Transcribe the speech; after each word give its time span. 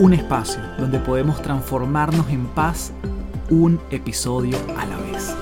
Un 0.00 0.14
espacio 0.14 0.62
donde 0.78 0.98
podemos 0.98 1.42
transformarnos 1.42 2.30
en 2.30 2.46
paz 2.46 2.90
un 3.50 3.78
episodio 3.90 4.56
a 4.78 4.86
la 4.86 4.96
vez. 4.96 5.36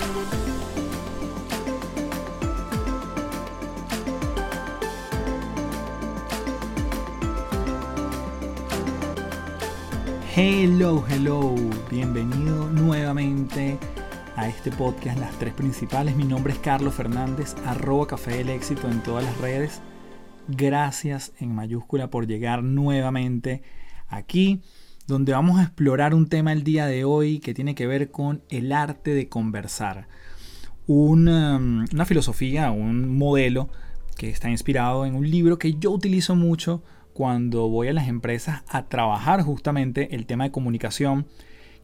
Hello, 10.34 11.04
hello, 11.08 11.54
bienvenido 11.88 12.68
nuevamente 12.68 13.78
a 14.34 14.48
este 14.48 14.72
podcast 14.72 15.20
Las 15.20 15.38
Tres 15.38 15.54
Principales. 15.54 16.16
Mi 16.16 16.24
nombre 16.24 16.52
es 16.52 16.58
Carlos 16.58 16.94
Fernández, 16.94 17.54
arroba 17.64 18.08
Café 18.08 18.38
del 18.38 18.50
Éxito 18.50 18.88
en 18.88 19.04
todas 19.04 19.22
las 19.22 19.38
redes 19.38 19.80
gracias 20.48 21.32
en 21.38 21.54
mayúscula 21.54 22.08
por 22.08 22.26
llegar 22.26 22.64
nuevamente 22.64 23.62
aquí, 24.08 24.62
donde 25.06 25.32
vamos 25.32 25.58
a 25.58 25.62
explorar 25.62 26.14
un 26.14 26.28
tema 26.28 26.52
el 26.52 26.64
día 26.64 26.86
de 26.86 27.04
hoy 27.04 27.38
que 27.38 27.54
tiene 27.54 27.74
que 27.74 27.86
ver 27.86 28.10
con 28.10 28.42
el 28.50 28.72
arte 28.72 29.14
de 29.14 29.28
conversar. 29.28 30.08
Una, 30.86 31.56
una 31.56 32.04
filosofía, 32.04 32.70
un 32.70 33.16
modelo 33.16 33.68
que 34.16 34.30
está 34.30 34.50
inspirado 34.50 35.06
en 35.06 35.14
un 35.14 35.30
libro 35.30 35.58
que 35.58 35.74
yo 35.74 35.90
utilizo 35.90 36.34
mucho 36.34 36.82
cuando 37.12 37.68
voy 37.68 37.88
a 37.88 37.92
las 37.92 38.08
empresas 38.08 38.62
a 38.68 38.86
trabajar 38.86 39.42
justamente 39.42 40.14
el 40.14 40.26
tema 40.26 40.44
de 40.44 40.50
comunicación, 40.50 41.26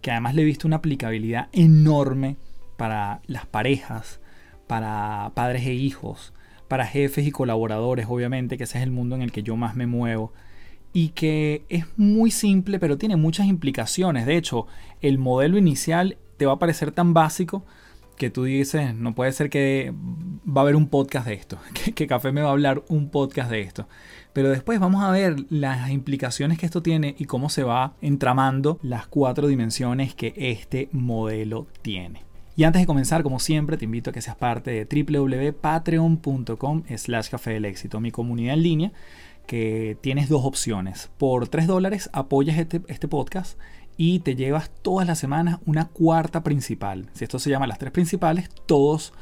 que 0.01 0.11
además 0.11 0.35
le 0.35 0.43
he 0.43 0.45
visto 0.45 0.69
una 0.69 0.77
aplicabilidad 0.77 1.49
enorme 1.53 2.37
para 2.77 3.21
las 3.27 3.47
parejas, 3.47 4.21
para 4.67 5.33
padres 5.35 5.67
e 5.67 5.75
hijos, 5.75 6.33
para 6.69 6.87
jefes 6.87 7.27
y 7.27 7.31
colaboradores, 7.31 8.07
obviamente, 8.09 8.57
que 8.57 8.65
ese 8.65 8.79
es 8.79 8.85
el 8.85 8.91
mundo 8.91 9.17
en 9.17 9.23
el 9.23 9.33
que 9.33 9.43
yo 9.43 9.57
más 9.57 9.77
me 9.77 9.87
muevo. 9.87 10.33
Y 10.95 11.11
que 11.11 11.65
es 11.69 11.85
muy 11.99 12.31
simple, 12.31 12.79
pero 12.79 12.97
tiene 12.97 13.17
muchas 13.17 13.47
implicaciones. 13.47 14.25
De 14.25 14.39
hecho, 14.39 14.67
el 15.03 15.19
modelo 15.19 15.59
inicial 15.59 16.17
te 16.39 16.47
va 16.47 16.55
a 16.55 16.59
parecer 16.59 16.93
tan 16.93 17.13
básico 17.13 17.65
que 18.17 18.31
tú 18.31 18.45
dices, 18.45 18.95
no 18.95 19.15
puede 19.15 19.33
ser 19.33 19.51
que 19.51 19.93
va 20.47 20.61
a 20.61 20.63
haber 20.63 20.77
un 20.77 20.89
podcast 20.89 21.27
de 21.27 21.35
esto, 21.35 21.59
que, 21.95 22.07
Café 22.07 22.33
me 22.33 22.43
va 22.43 22.49
a 22.49 22.53
hablar 22.53 22.85
un 22.89 23.11
podcast 23.11 23.51
de 23.51 23.61
esto. 23.61 23.89
Pero 24.33 24.51
después 24.51 24.81
vamos 24.81 25.05
a 25.05 25.11
ver 25.11 25.37
las 25.51 25.91
implicaciones 25.91 26.59
que 26.59 26.67
esto 26.67 26.83
tiene 26.83 27.15
y 27.19 27.25
cómo 27.27 27.49
se 27.49 27.63
va 27.63 27.95
entramando 28.01 28.79
las 28.83 29.07
cuatro 29.07 29.47
dimensiones 29.47 30.15
que 30.15 30.33
este 30.37 30.89
modelo 30.93 31.67
tiene. 31.83 32.23
Y 32.57 32.65
antes 32.65 32.83
de 32.83 32.87
comenzar, 32.87 33.25
como 33.25 33.41
siempre, 33.41 33.77
te 33.77 33.85
invito 33.85 34.11
a 34.11 34.13
que 34.13 34.23
seas 34.23 34.37
parte 34.37 34.71
de 34.71 35.05
www.patreon.com 35.05 36.83
slash 36.97 37.29
café 37.29 37.51
del 37.53 37.65
éxito, 37.65 38.01
mi 38.01 38.13
comunidad 38.13 38.55
en 38.55 38.63
línea, 38.63 38.93
que 39.47 39.97
tienes 40.01 40.29
dos 40.29 40.45
opciones. 40.45 41.11
Por 41.19 41.49
3 41.49 41.67
dólares 41.67 42.11
apoyas 42.13 42.59
este, 42.59 42.83
este 42.89 43.09
podcast 43.09 43.59
y 43.97 44.21
te 44.21 44.35
llevas 44.35 44.71
todas 44.83 45.07
las 45.07 45.19
semanas 45.19 45.61
una 45.67 45.89
cuarta 45.89 46.43
principal. 46.43 47.09
Si 47.13 47.25
esto 47.25 47.39
se 47.39 47.51
llama 47.51 47.67
las 47.67 47.79
tres 47.79 47.93
principales, 47.93 48.49
todas 48.67 49.13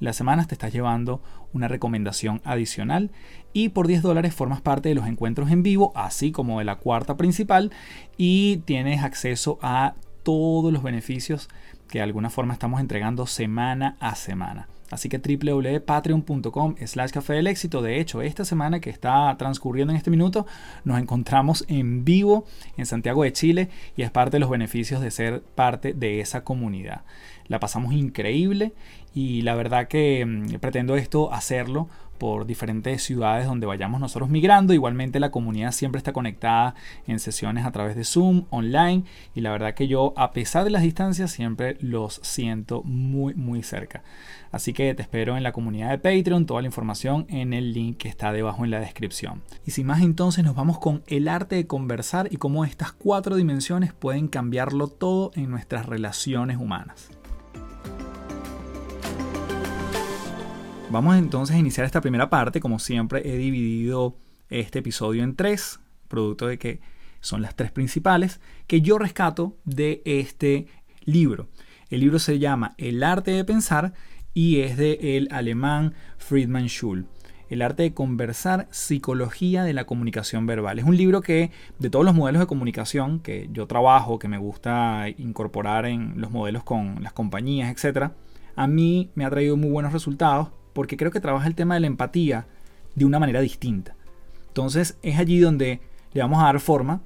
las 0.00 0.16
semanas 0.16 0.48
te 0.48 0.54
estás 0.54 0.72
llevando 0.72 1.22
una 1.52 1.68
recomendación 1.68 2.40
adicional 2.44 3.10
y 3.52 3.70
por 3.70 3.86
10 3.86 4.02
dólares 4.02 4.34
formas 4.34 4.60
parte 4.60 4.88
de 4.88 4.94
los 4.94 5.06
encuentros 5.06 5.50
en 5.50 5.62
vivo, 5.62 5.92
así 5.94 6.32
como 6.32 6.58
de 6.58 6.64
la 6.64 6.76
cuarta 6.76 7.16
principal 7.16 7.70
y 8.16 8.58
tienes 8.64 9.02
acceso 9.02 9.58
a 9.62 9.94
todos 10.22 10.72
los 10.72 10.82
beneficios 10.82 11.48
que 11.88 11.98
de 11.98 12.04
alguna 12.04 12.30
forma 12.30 12.54
estamos 12.54 12.80
entregando 12.80 13.26
semana 13.26 13.96
a 14.00 14.14
semana. 14.14 14.68
Así 14.90 15.08
que 15.08 15.18
www.patreon.com 15.18 16.76
slash 16.84 17.10
café 17.10 17.34
del 17.34 17.46
éxito. 17.46 17.82
De 17.82 18.00
hecho, 18.00 18.22
esta 18.22 18.44
semana 18.44 18.80
que 18.80 18.90
está 18.90 19.34
transcurriendo 19.38 19.92
en 19.92 19.96
este 19.96 20.10
minuto, 20.10 20.46
nos 20.84 21.00
encontramos 21.00 21.64
en 21.68 22.04
vivo 22.04 22.44
en 22.76 22.86
Santiago 22.86 23.22
de 23.22 23.32
Chile 23.32 23.70
y 23.96 24.02
es 24.02 24.10
parte 24.10 24.36
de 24.36 24.40
los 24.40 24.50
beneficios 24.50 25.00
de 25.00 25.10
ser 25.10 25.42
parte 25.42 25.94
de 25.94 26.20
esa 26.20 26.44
comunidad. 26.44 27.02
La 27.46 27.60
pasamos 27.60 27.92
increíble 27.92 28.72
y 29.14 29.42
la 29.42 29.54
verdad 29.54 29.88
que 29.88 30.24
mm, 30.24 30.58
pretendo 30.60 30.96
esto 30.96 31.32
hacerlo 31.32 31.88
por 32.24 32.46
diferentes 32.46 33.02
ciudades 33.02 33.44
donde 33.44 33.66
vayamos 33.66 34.00
nosotros 34.00 34.30
migrando. 34.30 34.72
Igualmente 34.72 35.20
la 35.20 35.30
comunidad 35.30 35.72
siempre 35.72 35.98
está 35.98 36.14
conectada 36.14 36.74
en 37.06 37.20
sesiones 37.20 37.66
a 37.66 37.70
través 37.70 37.96
de 37.96 38.04
Zoom, 38.04 38.46
online. 38.48 39.04
Y 39.34 39.42
la 39.42 39.50
verdad 39.50 39.74
que 39.74 39.88
yo, 39.88 40.14
a 40.16 40.32
pesar 40.32 40.64
de 40.64 40.70
las 40.70 40.80
distancias, 40.80 41.30
siempre 41.30 41.76
los 41.80 42.20
siento 42.22 42.82
muy, 42.82 43.34
muy 43.34 43.62
cerca. 43.62 44.02
Así 44.52 44.72
que 44.72 44.94
te 44.94 45.02
espero 45.02 45.36
en 45.36 45.42
la 45.42 45.52
comunidad 45.52 45.90
de 45.90 45.98
Patreon, 45.98 46.46
toda 46.46 46.62
la 46.62 46.68
información 46.68 47.26
en 47.28 47.52
el 47.52 47.74
link 47.74 47.98
que 47.98 48.08
está 48.08 48.32
debajo 48.32 48.64
en 48.64 48.70
la 48.70 48.80
descripción. 48.80 49.42
Y 49.66 49.72
sin 49.72 49.86
más 49.86 50.00
entonces 50.00 50.44
nos 50.44 50.54
vamos 50.54 50.78
con 50.78 51.02
el 51.08 51.28
arte 51.28 51.56
de 51.56 51.66
conversar 51.66 52.28
y 52.32 52.38
cómo 52.38 52.64
estas 52.64 52.92
cuatro 52.92 53.36
dimensiones 53.36 53.92
pueden 53.92 54.28
cambiarlo 54.28 54.88
todo 54.88 55.30
en 55.34 55.50
nuestras 55.50 55.84
relaciones 55.84 56.56
humanas. 56.56 57.10
Vamos 60.94 61.16
entonces 61.16 61.56
a 61.56 61.58
iniciar 61.58 61.84
esta 61.84 62.00
primera 62.00 62.30
parte. 62.30 62.60
Como 62.60 62.78
siempre 62.78 63.28
he 63.28 63.36
dividido 63.36 64.14
este 64.48 64.78
episodio 64.78 65.24
en 65.24 65.34
tres, 65.34 65.80
producto 66.06 66.46
de 66.46 66.56
que 66.56 66.78
son 67.18 67.42
las 67.42 67.56
tres 67.56 67.72
principales, 67.72 68.40
que 68.68 68.80
yo 68.80 68.96
rescato 68.96 69.56
de 69.64 70.02
este 70.04 70.68
libro. 71.04 71.48
El 71.90 71.98
libro 71.98 72.20
se 72.20 72.38
llama 72.38 72.76
El 72.78 73.02
arte 73.02 73.32
de 73.32 73.44
pensar 73.44 73.92
y 74.34 74.60
es 74.60 74.76
de 74.76 75.16
el 75.16 75.26
alemán 75.32 75.94
Friedman 76.16 76.68
Schul. 76.68 77.08
El 77.50 77.62
arte 77.62 77.82
de 77.82 77.92
conversar, 77.92 78.68
psicología 78.70 79.64
de 79.64 79.72
la 79.72 79.86
comunicación 79.86 80.46
verbal. 80.46 80.78
Es 80.78 80.84
un 80.84 80.96
libro 80.96 81.22
que 81.22 81.50
de 81.80 81.90
todos 81.90 82.04
los 82.04 82.14
modelos 82.14 82.38
de 82.38 82.46
comunicación 82.46 83.18
que 83.18 83.48
yo 83.52 83.66
trabajo, 83.66 84.20
que 84.20 84.28
me 84.28 84.38
gusta 84.38 85.06
incorporar 85.18 85.86
en 85.86 86.20
los 86.20 86.30
modelos 86.30 86.62
con 86.62 87.02
las 87.02 87.12
compañías, 87.12 87.68
etc., 87.68 88.12
a 88.54 88.68
mí 88.68 89.10
me 89.16 89.24
ha 89.24 89.30
traído 89.30 89.56
muy 89.56 89.70
buenos 89.70 89.92
resultados 89.92 90.50
porque 90.74 90.98
creo 90.98 91.10
que 91.10 91.20
trabaja 91.20 91.46
el 91.46 91.54
tema 91.54 91.74
de 91.74 91.80
la 91.80 91.86
empatía 91.86 92.46
de 92.94 93.06
una 93.06 93.18
manera 93.18 93.40
distinta. 93.40 93.96
Entonces 94.48 94.98
es 95.02 95.18
allí 95.18 95.38
donde 95.38 95.80
le 96.12 96.20
vamos 96.20 96.42
a 96.42 96.46
dar 96.46 96.60
forma 96.60 97.00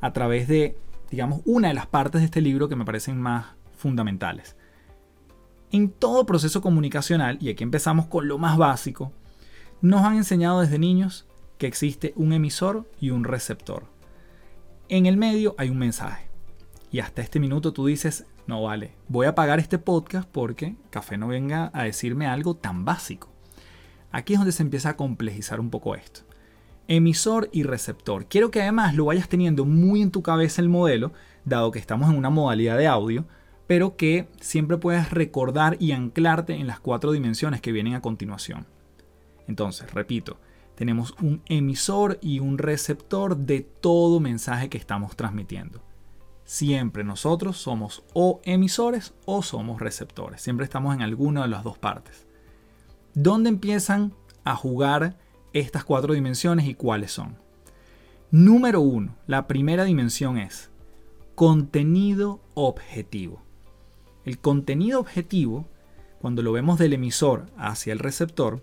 a 0.00 0.12
través 0.12 0.46
de, 0.46 0.76
digamos, 1.10 1.40
una 1.44 1.68
de 1.68 1.74
las 1.74 1.86
partes 1.86 2.20
de 2.20 2.26
este 2.26 2.40
libro 2.40 2.68
que 2.68 2.76
me 2.76 2.84
parecen 2.84 3.20
más 3.20 3.46
fundamentales. 3.76 4.56
En 5.72 5.90
todo 5.90 6.24
proceso 6.24 6.60
comunicacional, 6.60 7.38
y 7.40 7.50
aquí 7.50 7.64
empezamos 7.64 8.06
con 8.06 8.28
lo 8.28 8.38
más 8.38 8.56
básico, 8.56 9.12
nos 9.80 10.02
han 10.02 10.16
enseñado 10.16 10.60
desde 10.60 10.78
niños 10.78 11.26
que 11.58 11.66
existe 11.66 12.12
un 12.16 12.32
emisor 12.32 12.88
y 13.00 13.10
un 13.10 13.24
receptor. 13.24 13.84
En 14.88 15.06
el 15.06 15.16
medio 15.16 15.54
hay 15.58 15.70
un 15.70 15.78
mensaje. 15.78 16.28
Y 16.90 17.00
hasta 17.00 17.22
este 17.22 17.40
minuto 17.40 17.72
tú 17.72 17.86
dices, 17.86 18.26
no 18.46 18.62
vale, 18.62 18.92
voy 19.08 19.26
a 19.26 19.30
apagar 19.30 19.58
este 19.58 19.78
podcast 19.78 20.28
porque 20.30 20.76
Café 20.90 21.16
no 21.16 21.28
venga 21.28 21.70
a 21.72 21.84
decirme 21.84 22.26
algo 22.26 22.54
tan 22.54 22.84
básico. 22.84 23.28
Aquí 24.12 24.34
es 24.34 24.38
donde 24.38 24.52
se 24.52 24.62
empieza 24.62 24.90
a 24.90 24.96
complejizar 24.96 25.60
un 25.60 25.70
poco 25.70 25.94
esto. 25.94 26.20
Emisor 26.86 27.48
y 27.52 27.62
receptor. 27.62 28.26
Quiero 28.26 28.50
que 28.50 28.60
además 28.60 28.94
lo 28.94 29.06
vayas 29.06 29.28
teniendo 29.28 29.64
muy 29.64 30.02
en 30.02 30.10
tu 30.10 30.22
cabeza 30.22 30.60
el 30.60 30.68
modelo, 30.68 31.12
dado 31.44 31.70
que 31.70 31.78
estamos 31.78 32.10
en 32.10 32.16
una 32.16 32.30
modalidad 32.30 32.76
de 32.76 32.86
audio, 32.86 33.24
pero 33.66 33.96
que 33.96 34.28
siempre 34.40 34.76
puedas 34.76 35.10
recordar 35.10 35.76
y 35.80 35.92
anclarte 35.92 36.54
en 36.54 36.66
las 36.66 36.80
cuatro 36.80 37.12
dimensiones 37.12 37.62
que 37.62 37.72
vienen 37.72 37.94
a 37.94 38.02
continuación. 38.02 38.66
Entonces, 39.48 39.92
repito, 39.92 40.38
tenemos 40.74 41.14
un 41.22 41.42
emisor 41.46 42.18
y 42.20 42.40
un 42.40 42.58
receptor 42.58 43.36
de 43.36 43.60
todo 43.62 44.20
mensaje 44.20 44.68
que 44.68 44.78
estamos 44.78 45.16
transmitiendo. 45.16 45.82
Siempre 46.44 47.04
nosotros 47.04 47.56
somos 47.56 48.02
o 48.12 48.40
emisores 48.44 49.14
o 49.24 49.42
somos 49.42 49.80
receptores. 49.80 50.42
Siempre 50.42 50.64
estamos 50.64 50.94
en 50.94 51.00
alguna 51.00 51.42
de 51.42 51.48
las 51.48 51.64
dos 51.64 51.78
partes. 51.78 52.26
¿Dónde 53.14 53.48
empiezan 53.48 54.12
a 54.44 54.54
jugar 54.54 55.16
estas 55.54 55.84
cuatro 55.84 56.12
dimensiones 56.12 56.66
y 56.66 56.74
cuáles 56.74 57.12
son? 57.12 57.38
Número 58.30 58.80
uno, 58.82 59.16
la 59.26 59.46
primera 59.46 59.84
dimensión 59.84 60.36
es 60.36 60.70
contenido 61.34 62.40
objetivo. 62.54 63.40
El 64.26 64.38
contenido 64.38 65.00
objetivo, 65.00 65.66
cuando 66.20 66.42
lo 66.42 66.52
vemos 66.52 66.78
del 66.78 66.92
emisor 66.92 67.46
hacia 67.56 67.92
el 67.92 67.98
receptor, 67.98 68.62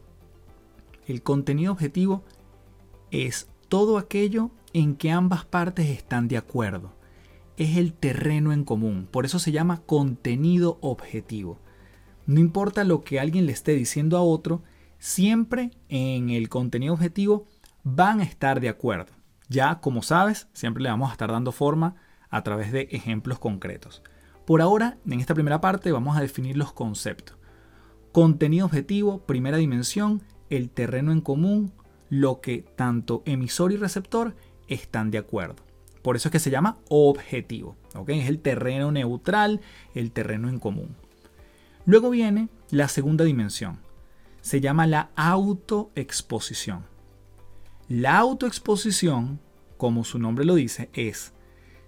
el 1.07 1.23
contenido 1.23 1.71
objetivo 1.71 2.23
es 3.09 3.47
todo 3.69 3.97
aquello 3.97 4.51
en 4.73 4.95
que 4.95 5.11
ambas 5.11 5.45
partes 5.45 5.89
están 5.89 6.27
de 6.27 6.37
acuerdo 6.37 7.00
es 7.61 7.77
el 7.77 7.93
terreno 7.93 8.53
en 8.53 8.63
común. 8.63 9.07
Por 9.09 9.25
eso 9.25 9.37
se 9.37 9.51
llama 9.51 9.83
contenido 9.85 10.79
objetivo. 10.81 11.59
No 12.25 12.39
importa 12.39 12.83
lo 12.83 13.03
que 13.03 13.19
alguien 13.19 13.45
le 13.45 13.51
esté 13.51 13.73
diciendo 13.73 14.17
a 14.17 14.21
otro, 14.21 14.63
siempre 14.97 15.69
en 15.87 16.31
el 16.31 16.49
contenido 16.49 16.93
objetivo 16.93 17.45
van 17.83 18.19
a 18.19 18.23
estar 18.23 18.61
de 18.61 18.69
acuerdo. 18.69 19.13
Ya, 19.47 19.79
como 19.79 20.01
sabes, 20.01 20.47
siempre 20.53 20.81
le 20.81 20.89
vamos 20.89 21.09
a 21.09 21.11
estar 21.11 21.31
dando 21.31 21.51
forma 21.51 21.95
a 22.31 22.41
través 22.41 22.71
de 22.71 22.87
ejemplos 22.91 23.37
concretos. 23.37 24.01
Por 24.45 24.61
ahora, 24.61 24.97
en 25.05 25.19
esta 25.19 25.35
primera 25.35 25.61
parte 25.61 25.91
vamos 25.91 26.17
a 26.17 26.21
definir 26.21 26.57
los 26.57 26.73
conceptos. 26.73 27.37
Contenido 28.11 28.65
objetivo, 28.65 29.19
primera 29.25 29.57
dimensión, 29.57 30.23
el 30.49 30.71
terreno 30.71 31.11
en 31.11 31.21
común, 31.21 31.73
lo 32.09 32.41
que 32.41 32.65
tanto 32.75 33.21
emisor 33.25 33.71
y 33.71 33.77
receptor 33.77 34.35
están 34.67 35.11
de 35.11 35.19
acuerdo. 35.19 35.70
Por 36.01 36.15
eso 36.15 36.27
es 36.27 36.31
que 36.31 36.39
se 36.39 36.49
llama 36.49 36.77
objetivo. 36.89 37.75
Es 38.07 38.27
el 38.27 38.39
terreno 38.39 38.91
neutral, 38.91 39.61
el 39.93 40.11
terreno 40.11 40.49
en 40.49 40.59
común. 40.59 40.95
Luego 41.85 42.09
viene 42.09 42.49
la 42.69 42.87
segunda 42.87 43.23
dimensión. 43.23 43.79
Se 44.41 44.61
llama 44.61 44.87
la 44.87 45.11
autoexposición. 45.15 46.85
La 47.87 48.17
autoexposición, 48.17 49.39
como 49.77 50.03
su 50.03 50.17
nombre 50.17 50.45
lo 50.45 50.55
dice, 50.55 50.89
es 50.93 51.33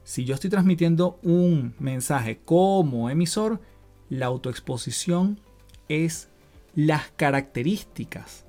si 0.04 0.26
yo 0.26 0.36
estoy 0.36 0.50
transmitiendo 0.50 1.18
un 1.24 1.76
mensaje 1.80 2.40
como 2.44 3.10
emisor, 3.10 3.62
la 4.10 4.26
autoexposición 4.26 5.40
es 5.88 6.30
las 6.76 7.10
características 7.12 8.46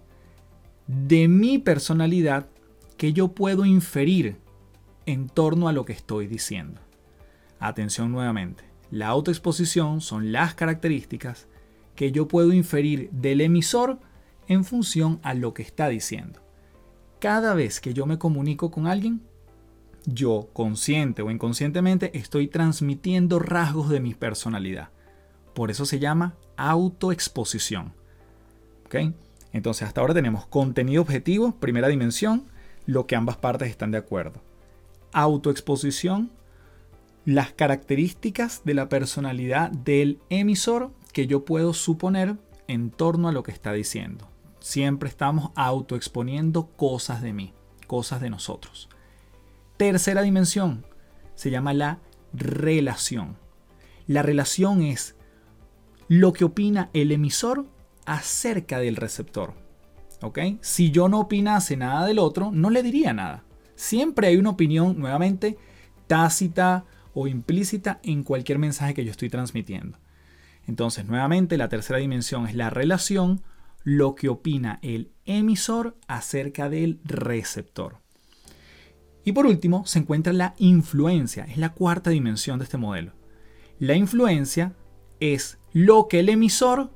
de 0.87 1.28
mi 1.28 1.58
personalidad 1.58 2.49
que 2.96 3.12
yo 3.12 3.28
puedo 3.28 3.64
inferir 3.64 4.37
en 5.06 5.28
torno 5.28 5.68
a 5.68 5.72
lo 5.72 5.84
que 5.84 5.92
estoy 5.92 6.26
diciendo. 6.26 6.80
Atención 7.58 8.12
nuevamente. 8.12 8.64
La 8.90 9.08
autoexposición 9.08 10.00
son 10.00 10.32
las 10.32 10.54
características 10.54 11.48
que 11.96 12.12
yo 12.12 12.28
puedo 12.28 12.52
inferir 12.52 13.10
del 13.10 13.40
emisor 13.40 13.98
en 14.48 14.64
función 14.64 15.20
a 15.22 15.34
lo 15.34 15.54
que 15.54 15.62
está 15.62 15.88
diciendo. 15.88 16.40
Cada 17.20 17.54
vez 17.54 17.80
que 17.80 17.94
yo 17.94 18.06
me 18.06 18.18
comunico 18.18 18.70
con 18.70 18.86
alguien, 18.86 19.22
yo, 20.06 20.50
consciente 20.52 21.22
o 21.22 21.30
inconscientemente, 21.30 22.16
estoy 22.18 22.48
transmitiendo 22.48 23.38
rasgos 23.38 23.88
de 23.88 24.00
mi 24.00 24.14
personalidad. 24.14 24.90
Por 25.54 25.70
eso 25.70 25.86
se 25.86 25.98
llama 25.98 26.34
autoexposición. 26.56 27.94
Entonces 29.52 29.88
hasta 29.88 30.00
ahora 30.00 30.14
tenemos 30.14 30.46
contenido 30.46 31.02
objetivo, 31.02 31.52
primera 31.58 31.88
dimensión, 31.88 32.44
lo 32.86 33.06
que 33.06 33.16
ambas 33.16 33.36
partes 33.36 33.70
están 33.70 33.90
de 33.90 33.98
acuerdo. 33.98 34.40
Autoexposición, 35.14 36.32
las 37.25 37.52
características 37.52 38.62
de 38.64 38.75
la 38.75 38.88
personalidad 38.88 39.70
del 39.70 40.20
emisor 40.28 40.93
que 41.12 41.26
yo 41.26 41.44
puedo 41.44 41.72
suponer 41.72 42.37
en 42.66 42.90
torno 42.90 43.28
a 43.28 43.32
lo 43.32 43.43
que 43.43 43.52
está 43.52 43.72
diciendo. 43.72 44.28
Siempre 44.58 45.08
estamos 45.08 45.52
autoexponiendo 45.55 46.66
cosas 46.76 47.22
de 47.22 47.32
mí, 47.32 47.52
cosas 47.87 48.20
de 48.20 48.28
nosotros. 48.28 48.88
Tercera 49.76 50.22
dimensión 50.22 50.84
se 51.37 51.50
llama 51.50 51.75
la 51.75 52.00
relación. 52.32 53.37
La 54.08 54.22
relación 54.22 54.82
es 54.82 55.14
lo 56.08 56.32
que 56.32 56.44
opina 56.44 56.90
el 56.93 57.12
emisor 57.12 57.67
acerca 58.05 58.81
del 58.81 58.96
receptor. 58.96 59.55
¿Ok? 60.22 60.38
Si 60.60 60.90
yo 60.90 61.08
no 61.08 61.20
opinase 61.20 61.76
nada 61.76 62.05
del 62.05 62.19
otro, 62.19 62.50
no 62.50 62.70
le 62.70 62.82
diría 62.82 63.12
nada. 63.12 63.44
Siempre 63.76 64.28
hay 64.28 64.36
una 64.36 64.50
opinión, 64.50 64.98
nuevamente, 64.98 65.58
tácita 66.06 66.84
o 67.12 67.26
implícita 67.26 68.00
en 68.02 68.22
cualquier 68.22 68.58
mensaje 68.58 68.94
que 68.94 69.04
yo 69.04 69.10
estoy 69.10 69.30
transmitiendo. 69.30 69.98
Entonces, 70.66 71.06
nuevamente, 71.06 71.56
la 71.56 71.68
tercera 71.68 71.98
dimensión 71.98 72.46
es 72.46 72.54
la 72.54 72.70
relación, 72.70 73.42
lo 73.82 74.14
que 74.14 74.28
opina 74.28 74.78
el 74.82 75.10
emisor 75.26 75.96
acerca 76.08 76.68
del 76.68 77.00
receptor. 77.04 77.98
Y 79.24 79.32
por 79.32 79.46
último, 79.46 79.86
se 79.86 79.98
encuentra 79.98 80.32
la 80.32 80.54
influencia, 80.58 81.44
es 81.44 81.56
la 81.56 81.72
cuarta 81.72 82.10
dimensión 82.10 82.58
de 82.58 82.64
este 82.64 82.78
modelo. 82.78 83.12
La 83.78 83.94
influencia 83.94 84.74
es 85.20 85.58
lo 85.72 86.08
que 86.08 86.20
el 86.20 86.28
emisor 86.28 86.92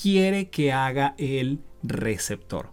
quiere 0.00 0.48
que 0.50 0.72
haga 0.72 1.14
el 1.18 1.60
receptor. 1.82 2.72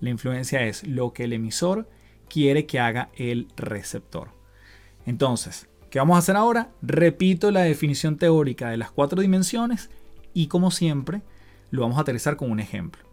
La 0.00 0.10
influencia 0.10 0.66
es 0.66 0.86
lo 0.86 1.12
que 1.12 1.24
el 1.24 1.32
emisor 1.32 1.88
quiere 2.34 2.66
que 2.66 2.80
haga 2.80 3.10
el 3.14 3.46
receptor. 3.56 4.30
Entonces, 5.06 5.68
¿qué 5.88 6.00
vamos 6.00 6.16
a 6.16 6.18
hacer 6.18 6.34
ahora? 6.34 6.72
Repito 6.82 7.52
la 7.52 7.60
definición 7.60 8.16
teórica 8.16 8.70
de 8.70 8.76
las 8.76 8.90
cuatro 8.90 9.22
dimensiones 9.22 9.88
y 10.32 10.48
como 10.48 10.72
siempre, 10.72 11.22
lo 11.70 11.82
vamos 11.82 11.96
a 11.96 12.00
aterrizar 12.00 12.36
con 12.36 12.50
un 12.50 12.58
ejemplo. 12.58 13.04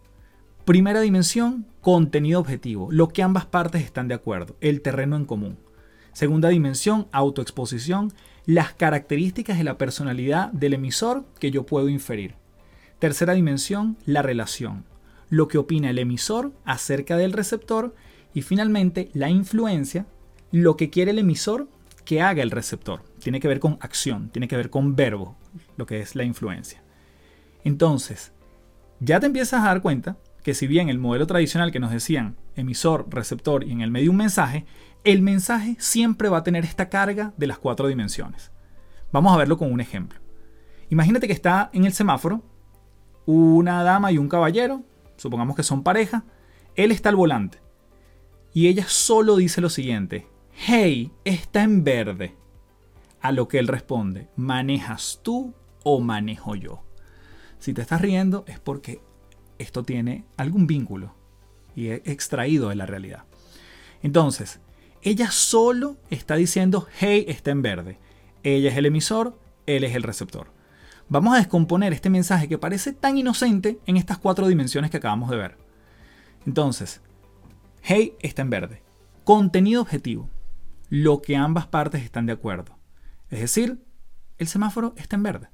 Primera 0.65 1.01
dimensión, 1.01 1.68
contenido 1.81 2.39
objetivo, 2.39 2.91
lo 2.91 3.09
que 3.09 3.21
ambas 3.21 3.45
partes 3.45 3.83
están 3.83 4.07
de 4.07 4.15
acuerdo, 4.15 4.56
el 4.59 4.81
terreno 4.81 5.15
en 5.15 5.25
común. 5.25 5.59
Segunda 6.13 6.50
dimensión, 6.50 7.07
autoexposición, 7.12 8.12
las 8.47 8.73
características 8.73 9.59
de 9.59 9.65
la 9.65 9.77
personalidad 9.77 10.51
del 10.51 10.73
emisor 10.73 11.25
que 11.39 11.51
yo 11.51 11.68
puedo 11.68 11.89
inferir. 11.89 12.33
Tercera 12.97 13.33
dimensión, 13.33 13.97
la 14.07 14.23
relación, 14.23 14.83
lo 15.29 15.47
que 15.47 15.59
opina 15.59 15.91
el 15.91 16.00
emisor 16.00 16.53
acerca 16.65 17.18
del 17.18 17.33
receptor 17.33 17.94
y 18.33 18.42
finalmente 18.42 19.10
la 19.13 19.30
influencia, 19.30 20.06
lo 20.51 20.78
que 20.78 20.89
quiere 20.89 21.12
el 21.12 21.19
emisor 21.19 21.68
que 22.06 22.22
haga 22.22 22.44
el 22.44 22.51
receptor. 22.51 23.04
Tiene 23.19 23.39
que 23.39 23.48
ver 23.48 23.60
con 23.60 23.78
acción, 23.81 24.30
tiene 24.30 24.48
que 24.48 24.57
ver 24.57 24.69
con 24.69 24.95
verbo, 24.95 25.36
lo 25.78 25.86
que 25.86 26.00
es 26.00 26.16
la 26.16 26.24
influencia. 26.24 26.81
Entonces, 27.63 28.31
ya 29.00 29.19
te 29.19 29.28
empiezas 29.28 29.62
a 29.62 29.68
dar 29.68 29.81
cuenta 29.81 30.18
que 30.44 30.54
si 30.54 30.68
bien 30.68 30.89
el 30.89 30.98
modelo 30.98 31.28
tradicional 31.28 31.72
que 31.72 31.80
nos 31.80 31.92
decían 31.92 32.36
emisor, 32.56 33.06
receptor 33.10 33.63
y 33.63 33.72
en 33.72 33.81
el 33.81 33.92
medio 33.92 34.12
un 34.12 34.18
mensaje, 34.18 34.66
el 35.04 35.22
mensaje 35.22 35.75
siempre 35.80 36.30
va 36.30 36.39
a 36.39 36.44
tener 36.44 36.66
esta 36.66 36.89
carga 36.89 37.33
de 37.38 37.48
las 37.48 37.60
cuatro 37.60 37.88
dimensiones. 37.88 38.51
Vamos 39.12 39.33
a 39.33 39.38
verlo 39.38 39.57
con 39.57 39.72
un 39.72 39.81
ejemplo. 39.81 40.19
Imagínate 40.89 41.28
que 41.28 41.33
está 41.33 41.69
en 41.74 41.86
el 41.86 41.94
semáforo 41.94 42.44
una 43.25 43.83
dama 43.83 44.12
y 44.12 44.18
un 44.18 44.28
caballero, 44.28 44.83
supongamos 45.16 45.56
que 45.56 45.63
son 45.63 45.83
pareja, 45.83 46.24
él 46.75 46.92
está 46.92 47.10
al 47.10 47.16
volante 47.16 47.61
y 48.53 48.68
ella 48.68 48.86
solo 48.88 49.38
dice 49.38 49.62
lo 49.62 49.69
siguiente, 49.69 50.27
hey, 50.53 51.12
está 51.24 51.63
en 51.63 51.83
verde. 51.83 52.35
A 53.21 53.31
lo 53.31 53.47
que 53.47 53.59
él 53.59 53.68
responde, 53.68 54.30
¿manejas 54.35 55.19
tú 55.21 55.54
o 55.83 55.99
manejo 55.99 56.56
yo? 56.56 56.83
Si 57.59 57.73
te 57.73 57.81
estás 57.81 58.02
riendo 58.02 58.44
es 58.47 58.59
porque 58.59 59.02
esto 59.59 59.83
tiene 59.83 60.26
algún 60.37 60.66
vínculo 60.66 61.14
y 61.76 61.90
es 61.90 62.02
extraído 62.06 62.69
de 62.69 62.76
la 62.76 62.87
realidad. 62.87 63.23
Entonces, 64.02 64.59
ella 65.04 65.30
solo 65.31 65.97
está 66.09 66.35
diciendo, 66.35 66.87
hey, 66.99 67.26
está 67.28 67.52
en 67.52 67.61
verde. 67.61 67.99
Ella 68.44 68.71
es 68.71 68.78
el 68.78 68.87
emisor, 68.87 69.37
él 69.68 69.83
es 69.83 69.95
el 69.95 70.04
receptor. 70.04 70.52
Vamos 71.09 71.35
a 71.35 71.37
descomponer 71.37 71.94
este 71.94 72.09
mensaje 72.09 72.47
que 72.47 72.57
parece 72.57 72.94
tan 72.94 73.18
inocente 73.18 73.80
en 73.85 73.97
estas 73.97 74.18
cuatro 74.18 74.47
dimensiones 74.47 74.90
que 74.90 74.97
acabamos 74.97 75.30
de 75.30 75.37
ver. 75.37 75.57
Entonces, 76.45 77.02
hey 77.81 78.16
está 78.21 78.42
en 78.42 78.50
verde. 78.50 78.83
Contenido 79.23 79.81
objetivo. 79.81 80.30
Lo 80.90 81.21
que 81.21 81.35
ambas 81.35 81.68
partes 81.68 82.04
están 82.04 82.26
de 82.26 82.33
acuerdo. 82.33 82.78
Es 83.30 83.40
decir, 83.40 83.83
el 84.38 84.47
semáforo 84.47 84.94
está 84.97 85.16
en 85.16 85.23
verde. 85.23 85.50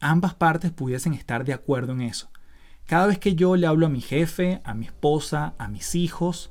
Ambas 0.00 0.34
partes 0.34 0.70
pudiesen 0.70 1.14
estar 1.14 1.44
de 1.44 1.52
acuerdo 1.52 1.92
en 1.92 2.02
eso. 2.02 2.30
Cada 2.86 3.06
vez 3.06 3.18
que 3.18 3.34
yo 3.34 3.56
le 3.56 3.66
hablo 3.66 3.86
a 3.86 3.90
mi 3.90 4.00
jefe, 4.00 4.60
a 4.64 4.74
mi 4.74 4.86
esposa, 4.86 5.54
a 5.58 5.68
mis 5.68 5.94
hijos, 5.94 6.50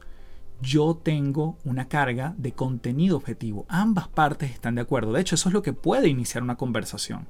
yo 0.61 0.95
tengo 0.95 1.57
una 1.63 1.87
carga 1.87 2.33
de 2.37 2.53
contenido 2.53 3.17
objetivo. 3.17 3.65
Ambas 3.69 4.07
partes 4.07 4.51
están 4.51 4.75
de 4.75 4.81
acuerdo. 4.81 5.13
De 5.13 5.21
hecho, 5.21 5.35
eso 5.35 5.49
es 5.49 5.53
lo 5.53 5.61
que 5.61 5.73
puede 5.73 6.07
iniciar 6.07 6.43
una 6.43 6.55
conversación. 6.55 7.27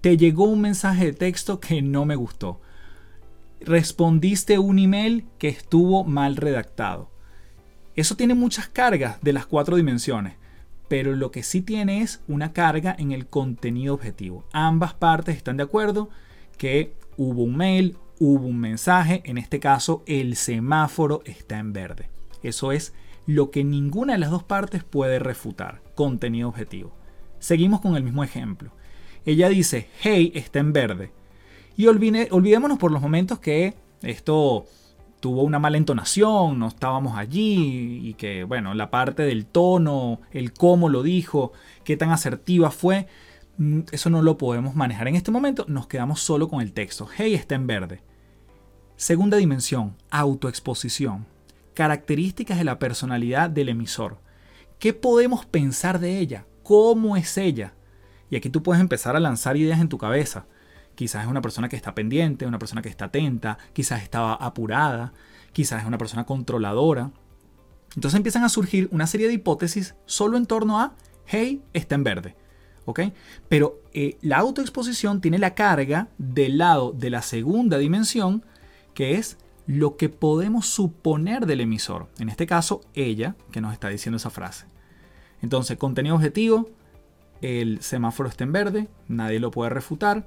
Te 0.00 0.16
llegó 0.16 0.44
un 0.44 0.60
mensaje 0.60 1.06
de 1.06 1.12
texto 1.12 1.60
que 1.60 1.82
no 1.82 2.04
me 2.06 2.16
gustó. 2.16 2.60
Respondiste 3.64 4.58
un 4.58 4.78
email 4.78 5.24
que 5.38 5.48
estuvo 5.48 6.04
mal 6.04 6.36
redactado. 6.36 7.10
Eso 7.94 8.16
tiene 8.16 8.34
muchas 8.34 8.68
cargas 8.68 9.20
de 9.20 9.32
las 9.32 9.46
cuatro 9.46 9.76
dimensiones, 9.76 10.34
pero 10.88 11.14
lo 11.14 11.30
que 11.30 11.42
sí 11.42 11.60
tiene 11.60 12.02
es 12.02 12.22
una 12.26 12.52
carga 12.52 12.94
en 12.98 13.12
el 13.12 13.26
contenido 13.26 13.94
objetivo. 13.94 14.44
Ambas 14.52 14.94
partes 14.94 15.36
están 15.36 15.58
de 15.58 15.64
acuerdo 15.64 16.08
que 16.56 16.94
hubo 17.16 17.42
un 17.42 17.56
mail, 17.56 17.96
hubo 18.18 18.46
un 18.46 18.58
mensaje, 18.58 19.22
en 19.24 19.38
este 19.38 19.60
caso 19.60 20.02
el 20.06 20.36
semáforo 20.36 21.22
está 21.24 21.58
en 21.58 21.72
verde. 21.72 22.08
Eso 22.42 22.72
es 22.72 22.94
lo 23.26 23.50
que 23.50 23.64
ninguna 23.64 24.14
de 24.14 24.18
las 24.18 24.30
dos 24.30 24.42
partes 24.42 24.84
puede 24.84 25.18
refutar, 25.18 25.82
contenido 25.94 26.48
objetivo. 26.48 26.92
Seguimos 27.38 27.80
con 27.80 27.96
el 27.96 28.02
mismo 28.02 28.24
ejemplo. 28.24 28.72
Ella 29.24 29.48
dice, 29.48 29.88
hey, 30.00 30.32
está 30.34 30.58
en 30.58 30.72
verde. 30.72 31.12
Y 31.76 31.86
olvidémonos 31.86 32.78
por 32.78 32.92
los 32.92 33.00
momentos 33.00 33.38
que 33.38 33.74
esto 34.02 34.66
tuvo 35.20 35.44
una 35.44 35.60
mala 35.60 35.76
entonación, 35.76 36.58
no 36.58 36.66
estábamos 36.66 37.16
allí 37.16 38.08
y 38.08 38.14
que, 38.14 38.42
bueno, 38.42 38.74
la 38.74 38.90
parte 38.90 39.22
del 39.22 39.46
tono, 39.46 40.20
el 40.32 40.52
cómo 40.52 40.88
lo 40.88 41.04
dijo, 41.04 41.52
qué 41.84 41.96
tan 41.96 42.10
asertiva 42.10 42.72
fue, 42.72 43.06
mm, 43.56 43.82
eso 43.92 44.10
no 44.10 44.20
lo 44.20 44.36
podemos 44.36 44.74
manejar 44.74 45.06
en 45.06 45.14
este 45.14 45.30
momento, 45.30 45.64
nos 45.68 45.86
quedamos 45.86 46.20
solo 46.20 46.48
con 46.48 46.60
el 46.60 46.72
texto. 46.72 47.06
Hey 47.16 47.34
está 47.34 47.54
en 47.54 47.68
verde. 47.68 48.02
Segunda 48.96 49.36
dimensión, 49.36 49.96
autoexposición. 50.10 51.26
Características 51.74 52.58
de 52.58 52.64
la 52.64 52.80
personalidad 52.80 53.48
del 53.48 53.68
emisor. 53.68 54.18
¿Qué 54.80 54.92
podemos 54.92 55.46
pensar 55.46 56.00
de 56.00 56.18
ella? 56.18 56.46
¿Cómo 56.64 57.16
es 57.16 57.38
ella? 57.38 57.74
Y 58.28 58.34
aquí 58.34 58.50
tú 58.50 58.62
puedes 58.64 58.80
empezar 58.80 59.14
a 59.14 59.20
lanzar 59.20 59.56
ideas 59.56 59.80
en 59.80 59.88
tu 59.88 59.98
cabeza. 59.98 60.46
Quizás 60.94 61.24
es 61.24 61.30
una 61.30 61.42
persona 61.42 61.68
que 61.68 61.76
está 61.76 61.94
pendiente, 61.94 62.46
una 62.46 62.58
persona 62.58 62.82
que 62.82 62.88
está 62.88 63.06
atenta, 63.06 63.58
quizás 63.72 64.02
estaba 64.02 64.34
apurada, 64.34 65.12
quizás 65.52 65.82
es 65.82 65.88
una 65.88 65.98
persona 65.98 66.24
controladora. 66.24 67.10
Entonces 67.94 68.16
empiezan 68.16 68.44
a 68.44 68.48
surgir 68.48 68.88
una 68.90 69.06
serie 69.06 69.28
de 69.28 69.34
hipótesis 69.34 69.94
solo 70.06 70.36
en 70.36 70.46
torno 70.46 70.80
a, 70.80 70.94
hey, 71.26 71.62
está 71.72 71.94
en 71.94 72.04
verde. 72.04 72.36
¿Ok? 72.84 73.00
Pero 73.48 73.80
eh, 73.92 74.18
la 74.22 74.38
autoexposición 74.38 75.20
tiene 75.20 75.38
la 75.38 75.54
carga 75.54 76.08
del 76.18 76.58
lado 76.58 76.92
de 76.92 77.10
la 77.10 77.22
segunda 77.22 77.78
dimensión, 77.78 78.44
que 78.94 79.16
es 79.16 79.38
lo 79.66 79.96
que 79.96 80.08
podemos 80.08 80.66
suponer 80.66 81.46
del 81.46 81.60
emisor. 81.60 82.08
En 82.18 82.28
este 82.28 82.46
caso, 82.46 82.80
ella, 82.94 83.36
que 83.52 83.60
nos 83.60 83.72
está 83.72 83.88
diciendo 83.88 84.16
esa 84.16 84.30
frase. 84.30 84.66
Entonces, 85.40 85.78
contenido 85.78 86.16
objetivo, 86.16 86.70
el 87.40 87.82
semáforo 87.82 88.28
está 88.28 88.44
en 88.44 88.52
verde, 88.52 88.88
nadie 89.08 89.40
lo 89.40 89.50
puede 89.50 89.70
refutar. 89.70 90.26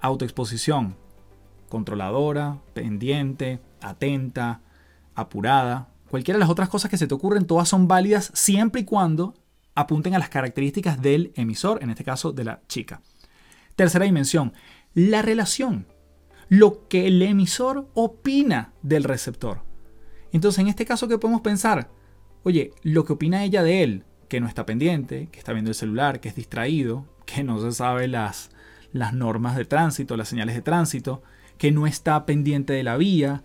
Autoexposición, 0.00 0.96
controladora, 1.68 2.60
pendiente, 2.74 3.60
atenta, 3.80 4.60
apurada. 5.14 5.88
Cualquiera 6.10 6.36
de 6.36 6.40
las 6.40 6.50
otras 6.50 6.68
cosas 6.68 6.90
que 6.90 6.98
se 6.98 7.06
te 7.06 7.14
ocurren, 7.14 7.46
todas 7.46 7.68
son 7.68 7.88
válidas 7.88 8.30
siempre 8.34 8.82
y 8.82 8.84
cuando 8.84 9.34
apunten 9.74 10.14
a 10.14 10.18
las 10.18 10.28
características 10.28 11.00
del 11.00 11.32
emisor, 11.36 11.82
en 11.82 11.90
este 11.90 12.04
caso 12.04 12.32
de 12.32 12.44
la 12.44 12.60
chica. 12.66 13.02
Tercera 13.76 14.04
dimensión, 14.04 14.52
la 14.94 15.22
relación. 15.22 15.86
Lo 16.48 16.88
que 16.88 17.06
el 17.06 17.22
emisor 17.22 17.88
opina 17.94 18.72
del 18.82 19.04
receptor. 19.04 19.62
Entonces, 20.32 20.58
en 20.60 20.68
este 20.68 20.84
caso, 20.84 21.08
¿qué 21.08 21.18
podemos 21.18 21.42
pensar? 21.42 21.90
Oye, 22.42 22.72
lo 22.82 23.04
que 23.04 23.12
opina 23.12 23.44
ella 23.44 23.62
de 23.62 23.82
él, 23.82 24.04
que 24.28 24.40
no 24.40 24.48
está 24.48 24.66
pendiente, 24.66 25.28
que 25.30 25.38
está 25.38 25.52
viendo 25.52 25.70
el 25.70 25.76
celular, 25.76 26.20
que 26.20 26.28
es 26.28 26.34
distraído, 26.34 27.06
que 27.26 27.44
no 27.44 27.60
se 27.60 27.72
sabe 27.72 28.08
las, 28.08 28.50
las 28.92 29.12
normas 29.12 29.56
de 29.56 29.64
tránsito, 29.64 30.16
las 30.16 30.28
señales 30.28 30.54
de 30.54 30.62
tránsito, 30.62 31.22
que 31.58 31.72
no 31.72 31.86
está 31.86 32.26
pendiente 32.26 32.72
de 32.72 32.82
la 32.82 32.96
vía, 32.96 33.42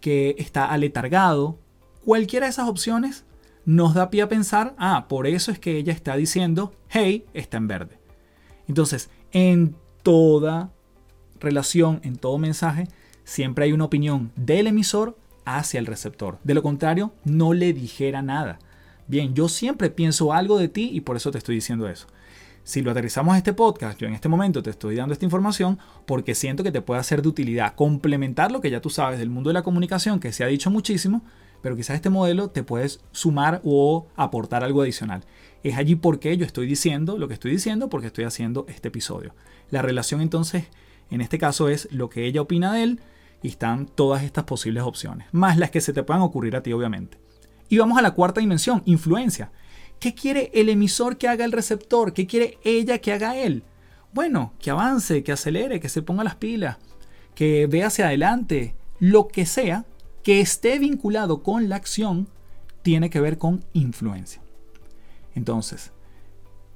que 0.00 0.34
está 0.38 0.66
aletargado. 0.66 1.58
Cualquiera 2.04 2.46
de 2.46 2.50
esas 2.50 2.68
opciones 2.68 3.24
nos 3.64 3.94
da 3.94 4.10
pie 4.10 4.22
a 4.22 4.28
pensar, 4.28 4.74
ah, 4.78 5.06
por 5.08 5.26
eso 5.26 5.50
es 5.50 5.58
que 5.58 5.76
ella 5.76 5.92
está 5.92 6.16
diciendo, 6.16 6.72
hey, 6.88 7.24
está 7.32 7.56
en 7.56 7.68
verde. 7.68 7.98
Entonces, 8.68 9.10
en 9.32 9.76
toda 10.02 10.72
relación, 11.40 12.00
en 12.02 12.16
todo 12.16 12.38
mensaje, 12.38 12.88
siempre 13.24 13.64
hay 13.64 13.72
una 13.72 13.84
opinión 13.84 14.32
del 14.36 14.66
emisor 14.66 15.16
hacia 15.44 15.78
el 15.78 15.86
receptor. 15.86 16.38
De 16.44 16.54
lo 16.54 16.62
contrario, 16.62 17.12
no 17.24 17.54
le 17.54 17.72
dijera 17.72 18.22
nada. 18.22 18.58
Bien, 19.06 19.34
yo 19.34 19.48
siempre 19.48 19.90
pienso 19.90 20.32
algo 20.32 20.58
de 20.58 20.68
ti 20.68 20.90
y 20.92 21.00
por 21.02 21.16
eso 21.16 21.30
te 21.30 21.38
estoy 21.38 21.56
diciendo 21.56 21.88
eso. 21.88 22.06
Si 22.64 22.80
lo 22.80 22.92
aterrizamos 22.92 23.34
a 23.34 23.38
este 23.38 23.52
podcast, 23.52 23.98
yo 23.98 24.06
en 24.06 24.14
este 24.14 24.28
momento 24.28 24.62
te 24.62 24.70
estoy 24.70 24.94
dando 24.94 25.12
esta 25.12 25.24
información 25.24 25.80
porque 26.06 26.36
siento 26.36 26.62
que 26.62 26.70
te 26.70 26.80
puede 26.80 27.02
ser 27.02 27.20
de 27.20 27.28
utilidad, 27.28 27.74
complementar 27.74 28.52
lo 28.52 28.60
que 28.60 28.70
ya 28.70 28.80
tú 28.80 28.88
sabes 28.88 29.18
del 29.18 29.30
mundo 29.30 29.50
de 29.50 29.54
la 29.54 29.64
comunicación, 29.64 30.20
que 30.20 30.32
se 30.32 30.44
ha 30.44 30.46
dicho 30.46 30.70
muchísimo, 30.70 31.24
pero 31.60 31.74
quizás 31.74 31.96
este 31.96 32.08
modelo 32.08 32.50
te 32.50 32.62
puedes 32.62 33.00
sumar 33.10 33.60
o 33.64 34.06
aportar 34.14 34.62
algo 34.62 34.82
adicional. 34.82 35.24
Es 35.64 35.76
allí 35.76 35.96
porque 35.96 36.36
yo 36.36 36.46
estoy 36.46 36.68
diciendo 36.68 37.18
lo 37.18 37.26
que 37.26 37.34
estoy 37.34 37.50
diciendo 37.50 37.88
porque 37.88 38.06
estoy 38.06 38.24
haciendo 38.24 38.64
este 38.68 38.88
episodio. 38.88 39.34
La 39.70 39.82
relación 39.82 40.20
entonces, 40.20 40.66
en 41.10 41.20
este 41.20 41.38
caso, 41.38 41.68
es 41.68 41.88
lo 41.90 42.10
que 42.10 42.26
ella 42.26 42.42
opina 42.42 42.72
de 42.72 42.84
él 42.84 43.00
y 43.42 43.48
están 43.48 43.86
todas 43.86 44.22
estas 44.22 44.44
posibles 44.44 44.84
opciones, 44.84 45.26
más 45.32 45.58
las 45.58 45.72
que 45.72 45.80
se 45.80 45.92
te 45.92 46.04
puedan 46.04 46.22
ocurrir 46.22 46.54
a 46.54 46.62
ti, 46.62 46.72
obviamente. 46.72 47.18
Y 47.68 47.78
vamos 47.78 47.98
a 47.98 48.02
la 48.02 48.12
cuarta 48.12 48.40
dimensión, 48.40 48.82
influencia. 48.84 49.50
¿Qué 50.02 50.16
quiere 50.16 50.50
el 50.52 50.68
emisor 50.68 51.16
que 51.16 51.28
haga 51.28 51.44
el 51.44 51.52
receptor? 51.52 52.12
¿Qué 52.12 52.26
quiere 52.26 52.58
ella 52.64 52.98
que 52.98 53.12
haga 53.12 53.36
él? 53.36 53.62
Bueno, 54.12 54.52
que 54.58 54.72
avance, 54.72 55.22
que 55.22 55.30
acelere, 55.30 55.78
que 55.78 55.88
se 55.88 56.02
ponga 56.02 56.24
las 56.24 56.34
pilas, 56.34 56.78
que 57.36 57.68
vea 57.68 57.86
hacia 57.86 58.06
adelante, 58.06 58.74
lo 58.98 59.28
que 59.28 59.46
sea 59.46 59.84
que 60.24 60.40
esté 60.40 60.80
vinculado 60.80 61.44
con 61.44 61.68
la 61.68 61.76
acción 61.76 62.26
tiene 62.82 63.10
que 63.10 63.20
ver 63.20 63.38
con 63.38 63.64
influencia. 63.74 64.42
Entonces, 65.36 65.92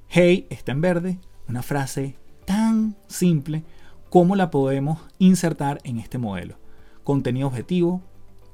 hey 0.07 0.47
está 0.49 0.71
en 0.71 0.81
verde, 0.81 1.19
una 1.49 1.65
frase 1.65 2.15
tan 2.45 2.95
simple 3.09 3.65
como 4.09 4.37
la 4.37 4.53
podemos 4.53 5.01
insertar 5.19 5.81
en 5.83 5.99
este 5.99 6.19
modelo. 6.19 6.61
Contenido 7.03 7.49
objetivo, 7.49 8.03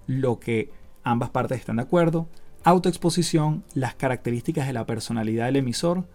lo 0.07 0.41
que 0.41 0.71
ambas 1.03 1.29
partes 1.29 1.59
están 1.59 1.77
de 1.77 1.83
acuerdo, 1.83 2.27
autoexposición, 2.65 3.65
las 3.75 3.95
características 3.95 4.67
de 4.67 4.73
la 4.73 4.87
personalidad 4.87 5.47
del 5.47 5.57
emisor, 5.57 6.07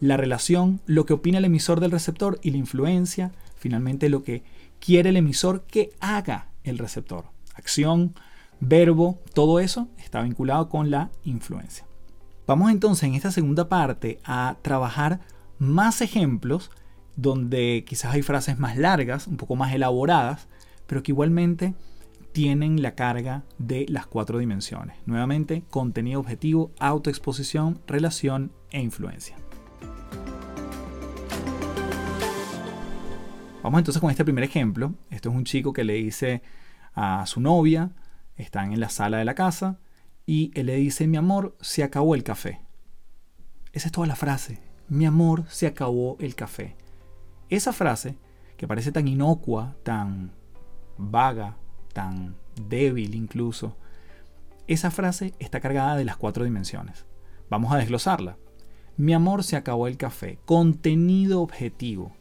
la 0.00 0.16
relación, 0.16 0.80
lo 0.86 1.06
que 1.06 1.14
opina 1.14 1.38
el 1.38 1.44
emisor 1.44 1.80
del 1.80 1.90
receptor 1.90 2.38
y 2.42 2.50
la 2.50 2.58
influencia, 2.58 3.32
finalmente 3.56 4.08
lo 4.08 4.22
que 4.22 4.42
quiere 4.78 5.10
el 5.10 5.16
emisor 5.16 5.62
que 5.62 5.90
haga 6.00 6.48
el 6.64 6.78
receptor. 6.78 7.26
Acción, 7.54 8.14
verbo, 8.60 9.18
todo 9.34 9.60
eso 9.60 9.88
está 9.98 10.22
vinculado 10.22 10.68
con 10.68 10.90
la 10.90 11.10
influencia. 11.24 11.84
Vamos 12.46 12.70
entonces 12.70 13.04
en 13.04 13.14
esta 13.14 13.30
segunda 13.30 13.68
parte 13.68 14.20
a 14.24 14.56
trabajar 14.62 15.20
más 15.58 16.00
ejemplos 16.00 16.70
donde 17.16 17.84
quizás 17.86 18.14
hay 18.14 18.22
frases 18.22 18.58
más 18.58 18.76
largas, 18.76 19.26
un 19.26 19.36
poco 19.36 19.56
más 19.56 19.74
elaboradas, 19.74 20.46
pero 20.86 21.02
que 21.02 21.10
igualmente 21.10 21.74
tienen 22.38 22.82
la 22.82 22.94
carga 22.94 23.42
de 23.58 23.84
las 23.88 24.06
cuatro 24.06 24.38
dimensiones. 24.38 24.96
Nuevamente, 25.06 25.64
contenido 25.70 26.20
objetivo, 26.20 26.70
autoexposición, 26.78 27.80
relación 27.88 28.52
e 28.70 28.80
influencia. 28.80 29.34
Vamos 33.60 33.80
entonces 33.80 34.00
con 34.00 34.12
este 34.12 34.24
primer 34.24 34.44
ejemplo. 34.44 34.94
Esto 35.10 35.30
es 35.30 35.34
un 35.34 35.42
chico 35.42 35.72
que 35.72 35.82
le 35.82 35.94
dice 35.94 36.42
a 36.94 37.26
su 37.26 37.40
novia, 37.40 37.90
están 38.36 38.72
en 38.72 38.78
la 38.78 38.88
sala 38.88 39.18
de 39.18 39.24
la 39.24 39.34
casa, 39.34 39.80
y 40.24 40.52
él 40.54 40.66
le 40.66 40.76
dice, 40.76 41.08
mi 41.08 41.16
amor, 41.16 41.56
se 41.60 41.82
acabó 41.82 42.14
el 42.14 42.22
café. 42.22 42.60
Esa 43.72 43.88
es 43.88 43.92
toda 43.92 44.06
la 44.06 44.14
frase. 44.14 44.62
Mi 44.88 45.06
amor, 45.06 45.42
se 45.48 45.66
acabó 45.66 46.16
el 46.20 46.36
café. 46.36 46.76
Esa 47.50 47.72
frase, 47.72 48.16
que 48.56 48.68
parece 48.68 48.92
tan 48.92 49.08
inocua, 49.08 49.74
tan 49.82 50.30
vaga, 50.98 51.56
tan 51.98 52.36
débil 52.68 53.16
incluso, 53.16 53.76
esa 54.68 54.92
frase 54.92 55.34
está 55.40 55.58
cargada 55.58 55.96
de 55.96 56.04
las 56.04 56.16
cuatro 56.16 56.44
dimensiones. 56.44 57.06
Vamos 57.50 57.72
a 57.72 57.76
desglosarla. 57.76 58.36
Mi 58.96 59.14
amor, 59.14 59.42
se 59.42 59.56
acabó 59.56 59.88
el 59.88 59.96
café. 59.96 60.38
Contenido 60.44 61.42
objetivo. 61.42 62.12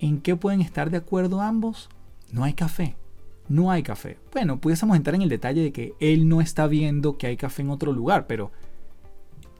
¿En 0.00 0.20
qué 0.20 0.34
pueden 0.34 0.60
estar 0.60 0.90
de 0.90 0.96
acuerdo 0.96 1.40
ambos? 1.40 1.88
No 2.32 2.42
hay 2.42 2.54
café. 2.54 2.96
No 3.48 3.70
hay 3.70 3.84
café. 3.84 4.18
Bueno, 4.32 4.60
pudiésemos 4.60 4.96
entrar 4.96 5.14
en 5.14 5.22
el 5.22 5.28
detalle 5.28 5.62
de 5.62 5.70
que 5.70 5.94
él 6.00 6.28
no 6.28 6.40
está 6.40 6.66
viendo 6.66 7.16
que 7.16 7.28
hay 7.28 7.36
café 7.36 7.62
en 7.62 7.70
otro 7.70 7.92
lugar, 7.92 8.26
pero 8.26 8.50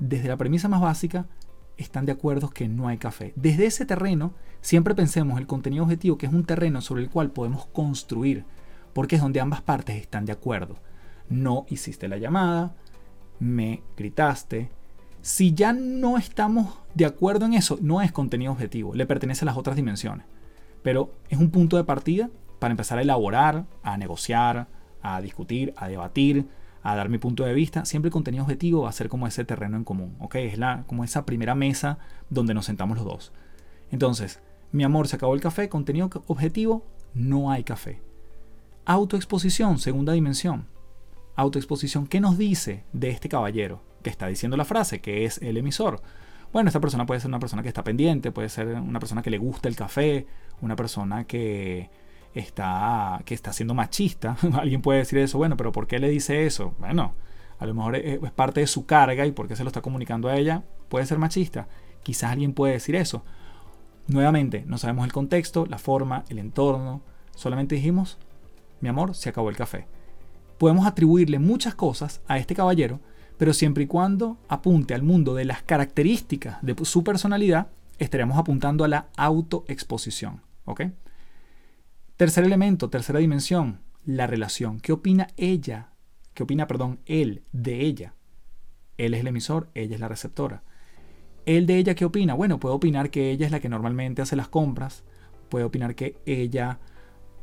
desde 0.00 0.26
la 0.26 0.37
premisa 0.37 0.67
más 0.67 0.81
básica, 0.81 1.26
están 1.76 2.05
de 2.05 2.11
acuerdo 2.11 2.50
que 2.50 2.67
no 2.67 2.88
hay 2.88 2.99
café. 2.99 3.33
Desde 3.37 3.67
ese 3.67 3.87
terreno, 3.87 4.35
siempre 4.61 4.97
pensemos 4.97 5.38
el 5.38 5.47
contenido 5.47 5.85
objetivo, 5.85 6.19
que 6.19 6.26
es 6.26 6.33
un 6.33 6.45
terreno 6.45 6.81
sobre 6.81 7.03
el 7.03 7.11
cual 7.11 7.31
podemos 7.31 7.67
construir, 7.67 8.45
porque 8.97 9.17
es 9.17 9.21
donde 9.21 9.41
ambas 9.41 9.61
partes 9.61 9.97
están 9.97 10.25
de 10.25 10.33
acuerdo. 10.33 10.76
No 11.29 11.67
hiciste 11.69 12.09
la 12.09 12.17
llamada, 12.17 12.75
me 13.38 13.83
gritaste. 13.95 14.71
Si 15.21 15.53
ya 15.53 15.75
no 15.75 16.17
estamos 16.17 16.79
de 16.95 17.05
acuerdo 17.05 17.45
en 17.45 17.53
eso, 17.53 17.79
no 17.83 18.00
es 18.00 18.11
contenido 18.11 18.53
objetivo, 18.53 18.95
le 18.95 19.05
pertenece 19.05 19.45
a 19.45 19.53
las 19.53 19.59
otras 19.59 19.76
dimensiones. 19.76 20.25
Pero 20.83 21.12
es 21.29 21.38
un 21.38 21.50
punto 21.50 21.76
de 21.76 21.85
partida 21.85 22.31
para 22.59 22.73
empezar 22.73 22.97
a 22.97 23.03
elaborar, 23.03 23.67
a 23.83 23.99
negociar, 23.99 24.67
a 25.03 25.21
discutir, 25.21 25.75
a 25.76 25.88
debatir, 25.88 26.49
a 26.83 26.97
dar 26.97 27.11
mi 27.11 27.19
punto 27.19 27.45
de 27.45 27.53
vista. 27.53 27.85
Siempre 27.85 28.09
el 28.09 28.15
contenido 28.15 28.45
objetivo 28.45 28.85
va 28.85 28.88
a 28.88 28.93
ser 28.93 29.11
como 29.11 29.26
ese 29.26 29.45
terreno 29.45 29.76
en 29.76 29.85
común, 29.85 30.17
¿ok? 30.21 30.37
Es 30.37 30.57
la, 30.57 30.85
como 30.87 31.05
esa 31.05 31.26
primera 31.26 31.55
mesa 31.55 31.99
donde 32.31 32.55
nos 32.55 32.65
sentamos 32.65 32.97
los 32.97 33.05
dos. 33.05 33.33
Entonces, 33.91 34.41
mi 34.73 34.85
amor, 34.85 35.07
se 35.07 35.17
acabó 35.17 35.35
el 35.35 35.43
café, 35.43 35.69
contenido 35.69 36.09
objetivo, 36.29 36.87
no 37.12 37.50
hay 37.50 37.62
café. 37.62 38.00
Autoexposición, 38.88 39.81
segunda 39.81 40.12
dimensión. 40.12 40.69
Autoexposición, 41.35 42.07
¿qué 42.07 42.21
nos 42.21 42.38
dice 42.38 42.85
de 42.93 43.11
este 43.11 43.28
caballero 43.28 43.83
que 44.05 44.11
está 44.11 44.28
diciendo 44.28 44.57
la 44.57 44.64
frase, 44.64 45.00
que 45.00 45.25
es 45.25 45.38
el 45.43 45.57
emisor? 45.57 46.00
Bueno, 46.52 46.69
esta 46.69 46.78
persona 46.78 47.05
puede 47.05 47.19
ser 47.19 47.26
una 47.26 47.40
persona 47.40 47.62
que 47.62 47.69
está 47.69 47.83
pendiente, 47.83 48.31
puede 48.31 48.49
ser 48.49 48.69
una 48.69 49.00
persona 49.00 49.23
que 49.23 49.31
le 49.31 49.38
gusta 49.38 49.69
el 49.69 49.75
café, 49.75 50.28
una 50.61 50.76
persona 50.76 51.25
que 51.25 51.90
está, 52.33 53.21
que 53.25 53.35
está 53.35 53.52
siendo 53.52 53.75
machista. 53.75 54.37
Alguien 54.55 54.83
puede 54.83 55.00
decir 55.00 55.19
eso, 55.19 55.37
bueno, 55.37 55.57
pero 55.57 55.73
¿por 55.73 55.88
qué 55.88 55.99
le 55.99 56.09
dice 56.09 56.47
eso? 56.47 56.73
Bueno, 56.78 57.12
a 57.59 57.66
lo 57.66 57.75
mejor 57.75 57.97
es, 57.97 58.21
parte 58.37 58.61
de 58.61 58.69
su 58.69 58.87
carga 58.87 59.26
y 59.26 59.33
por 59.33 59.49
qué 59.49 59.57
se 59.57 59.64
lo 59.64 59.69
está 59.69 59.83
comunicando 59.83 60.28
a 60.28 60.37
ella, 60.37 60.62
puede 60.88 61.07
ser 61.07 61.19
machista. 61.19 61.66
Quizás 62.05 62.31
alguien 62.31 62.52
puede 62.52 62.75
decir 62.75 62.95
eso. 62.95 63.25
Nuevamente, 64.07 64.62
no 64.64 64.78
sabemos 64.78 65.07
el 65.07 65.12
contexto, 65.12 65.66
la 65.66 65.78
forma, 65.78 66.25
el 66.28 66.38
entorno. 66.38 67.02
Solamente 67.35 67.75
dijimos, 67.75 68.16
mi 68.80 68.88
amor, 68.88 69.14
se 69.14 69.28
acabó 69.28 69.50
el 69.50 69.56
café. 69.56 69.87
Podemos 70.59 70.87
atribuirle 70.87 71.38
muchas 71.38 71.75
cosas 71.75 72.23
a 72.26 72.38
este 72.38 72.54
caballero, 72.54 73.00
pero 73.38 73.52
siempre 73.52 73.85
y 73.85 73.87
cuando 73.87 74.38
apunte 74.49 74.95
al 74.95 75.02
mundo 75.02 75.35
de 75.35 75.45
las 75.45 75.62
características 75.62 76.59
de 76.62 76.75
su 76.85 77.04
personalidad, 77.04 77.68
estaremos 77.99 78.38
apuntando 78.38 78.85
a 78.85 78.88
la 78.88 79.09
autoexposición. 79.16 80.42
¿Ok? 80.64 80.83
Tercer 82.16 82.45
elemento, 82.45 82.88
tercera 82.88 83.18
dimensión, 83.18 83.80
la 84.04 84.26
relación. 84.26 84.80
¿Qué 84.80 84.92
opina 84.92 85.28
ella? 85.37 85.90
¿Qué 86.33 86.42
opina, 86.42 86.66
perdón, 86.66 87.00
él 87.06 87.42
de 87.52 87.80
ella? 87.83 88.14
Él 88.97 89.14
es 89.14 89.21
el 89.21 89.26
emisor, 89.26 89.68
ella 89.75 89.95
es 89.95 90.00
la 90.00 90.09
receptora. 90.09 90.62
¿Él 91.45 91.66
de 91.66 91.76
ella 91.76 91.95
qué 91.95 92.04
opina? 92.04 92.35
Bueno, 92.35 92.59
puede 92.59 92.75
opinar 92.75 93.11
que 93.11 93.30
ella 93.30 93.47
es 93.47 93.52
la 93.52 93.61
que 93.61 93.68
normalmente 93.68 94.23
hace 94.23 94.35
las 94.35 94.49
compras, 94.49 95.04
puede 95.49 95.64
opinar 95.64 95.95
que 95.95 96.16
ella 96.26 96.80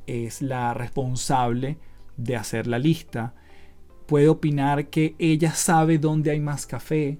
es 0.07 0.41
la 0.41 0.73
responsable 0.73 1.77
de 2.17 2.35
hacer 2.35 2.67
la 2.67 2.79
lista, 2.79 3.33
puede 4.05 4.29
opinar 4.29 4.87
que 4.87 5.15
ella 5.19 5.53
sabe 5.53 5.97
dónde 5.97 6.31
hay 6.31 6.39
más 6.39 6.65
café. 6.65 7.19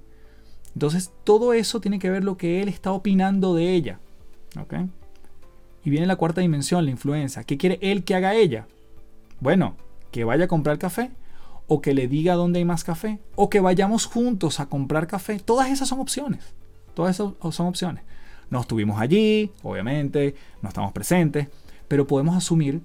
Entonces, 0.74 1.12
todo 1.24 1.54
eso 1.54 1.80
tiene 1.82 2.00
que 2.00 2.10
ver 2.10 2.24
lo 2.24 2.38
que 2.38 2.62
él 2.62 2.68
está 2.68 2.92
opinando 2.92 3.56
de 3.56 3.74
ella. 3.74 4.00
Y 5.84 5.90
viene 5.90 6.06
la 6.06 6.16
cuarta 6.16 6.42
dimensión, 6.42 6.86
la 6.86 6.92
influencia. 6.92 7.44
¿Qué 7.44 7.58
quiere 7.58 7.80
él 7.82 8.04
que 8.04 8.16
haga 8.16 8.36
ella? 8.36 8.68
Bueno, 9.40 9.75
que 10.12 10.24
vaya 10.24 10.46
a 10.46 10.48
comprar 10.48 10.80
café, 10.80 11.12
o 11.68 11.82
que 11.82 11.94
le 11.94 12.08
diga 12.08 12.36
dónde 12.36 12.60
hay 12.60 12.66
más 12.66 12.84
café, 12.84 13.20
o 13.36 13.50
que 13.50 13.60
vayamos 13.60 14.06
juntos 14.06 14.60
a 14.60 14.68
comprar 14.68 15.08
café. 15.08 15.40
Todas 15.40 15.70
esas 15.70 15.88
son 15.88 16.00
opciones. 16.00 16.54
Todas 16.94 17.16
esas 17.16 17.34
son 17.56 17.68
opciones. 17.68 18.04
No 18.50 18.62
estuvimos 18.62 19.00
allí, 19.00 19.52
obviamente, 19.63 20.36
no 20.62 20.70
estamos 20.70 20.92
presentes, 20.92 21.48
pero 21.88 22.08
podemos 22.08 22.36
asumir 22.36 22.82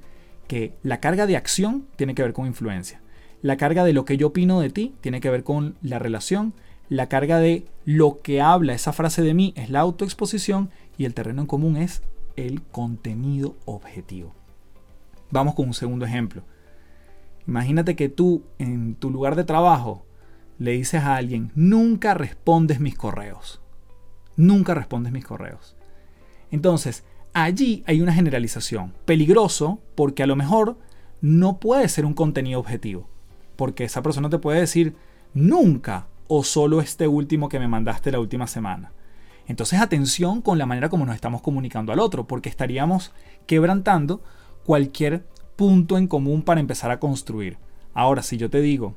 que 0.46 0.74
la 0.82 1.00
carga 1.00 1.26
de 1.26 1.36
acción 1.36 1.86
tiene 1.96 2.14
que 2.14 2.22
ver 2.22 2.32
con 2.32 2.46
influencia. 2.46 3.00
La 3.42 3.56
carga 3.56 3.84
de 3.84 3.92
lo 3.92 4.04
que 4.04 4.16
yo 4.16 4.28
opino 4.28 4.60
de 4.60 4.70
ti 4.70 4.94
tiene 5.00 5.20
que 5.20 5.30
ver 5.30 5.44
con 5.44 5.76
la 5.82 5.98
relación. 5.98 6.54
La 6.88 7.08
carga 7.08 7.38
de 7.38 7.66
lo 7.84 8.20
que 8.22 8.40
habla 8.40 8.72
esa 8.72 8.92
frase 8.92 9.22
de 9.22 9.34
mí 9.34 9.52
es 9.56 9.70
la 9.70 9.80
autoexposición 9.80 10.70
y 10.96 11.04
el 11.04 11.14
terreno 11.14 11.42
en 11.42 11.46
común 11.46 11.76
es 11.76 12.02
el 12.36 12.62
contenido 12.62 13.56
objetivo. 13.64 14.34
Vamos 15.30 15.54
con 15.54 15.66
un 15.66 15.74
segundo 15.74 16.06
ejemplo. 16.06 16.42
Imagínate 17.46 17.94
que 17.94 18.08
tú 18.08 18.42
en 18.58 18.94
tu 18.94 19.10
lugar 19.10 19.36
de 19.36 19.44
trabajo 19.44 20.04
le 20.58 20.72
dices 20.72 21.02
a 21.02 21.16
alguien, 21.16 21.52
nunca 21.54 22.14
respondes 22.14 22.80
mis 22.80 22.96
correos. 22.96 23.60
Nunca 24.36 24.74
respondes 24.74 25.12
mis 25.12 25.24
correos. 25.24 25.76
Entonces, 26.50 27.04
allí 27.44 27.82
hay 27.86 28.00
una 28.00 28.12
generalización. 28.12 28.94
Peligroso 29.04 29.80
porque 29.94 30.22
a 30.22 30.26
lo 30.26 30.36
mejor 30.36 30.78
no 31.20 31.58
puede 31.58 31.88
ser 31.88 32.04
un 32.04 32.14
contenido 32.14 32.60
objetivo. 32.60 33.08
Porque 33.56 33.84
esa 33.84 34.02
persona 34.02 34.30
te 34.30 34.38
puede 34.38 34.60
decir, 34.60 34.94
nunca 35.34 36.06
o 36.28 36.44
solo 36.44 36.80
este 36.80 37.08
último 37.08 37.48
que 37.48 37.58
me 37.58 37.68
mandaste 37.68 38.12
la 38.12 38.20
última 38.20 38.46
semana. 38.46 38.92
Entonces 39.46 39.80
atención 39.80 40.42
con 40.42 40.58
la 40.58 40.66
manera 40.66 40.90
como 40.90 41.06
nos 41.06 41.14
estamos 41.14 41.40
comunicando 41.40 41.92
al 41.92 42.00
otro, 42.00 42.26
porque 42.26 42.50
estaríamos 42.50 43.12
quebrantando 43.46 44.22
cualquier 44.64 45.24
punto 45.56 45.96
en 45.96 46.06
común 46.06 46.42
para 46.42 46.60
empezar 46.60 46.90
a 46.90 47.00
construir. 47.00 47.58
Ahora, 47.94 48.22
si 48.22 48.36
yo 48.36 48.50
te 48.50 48.60
digo, 48.60 48.94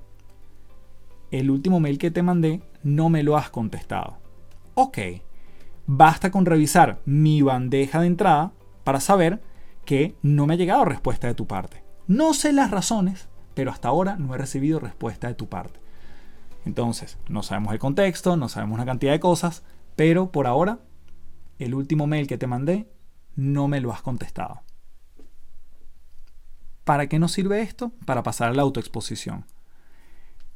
el 1.32 1.50
último 1.50 1.80
mail 1.80 1.98
que 1.98 2.12
te 2.12 2.22
mandé 2.22 2.62
no 2.84 3.10
me 3.10 3.24
lo 3.24 3.38
has 3.38 3.50
contestado. 3.50 4.18
Ok, 4.76 4.98
basta 5.94 6.32
con 6.32 6.46
revisar 6.46 7.02
mi 7.04 7.42
bandeja 7.42 8.00
de 8.00 8.08
entrada 8.08 8.54
para 8.86 9.02
saber 9.02 9.42
que 9.84 10.16
no 10.22 10.48
me 10.48 10.54
ha 10.54 10.58
llegado 10.58 10.86
respuesta 10.86 11.28
de 11.28 11.34
tu 11.34 11.48
parte. 11.48 11.84
No 12.08 12.34
sé 12.34 12.54
las 12.54 12.72
razones, 12.72 13.28
pero 13.56 13.72
hasta 13.72 13.90
ahora 13.90 14.16
no 14.16 14.34
he 14.34 14.38
recibido 14.38 14.80
respuesta 14.80 15.28
de 15.28 15.34
tu 15.34 15.50
parte. 15.50 15.82
Entonces, 16.66 17.18
no 17.28 17.44
sabemos 17.44 17.74
el 17.74 17.80
contexto, 17.80 18.38
no 18.38 18.48
sabemos 18.48 18.76
una 18.76 18.86
cantidad 18.86 19.12
de 19.12 19.20
cosas, 19.20 19.64
pero 19.98 20.32
por 20.32 20.48
ahora, 20.48 20.80
el 21.60 21.76
último 21.76 22.08
mail 22.08 22.26
que 22.26 22.38
te 22.38 22.48
mandé 22.48 22.90
no 23.36 23.68
me 23.68 23.82
lo 23.82 23.92
has 23.92 24.02
contestado. 24.02 24.62
¿Para 26.86 27.08
qué 27.08 27.20
nos 27.20 27.34
sirve 27.34 27.62
esto? 27.62 27.92
Para 28.06 28.24
pasar 28.24 28.50
a 28.50 28.54
la 28.54 28.62
autoexposición. 28.62 29.46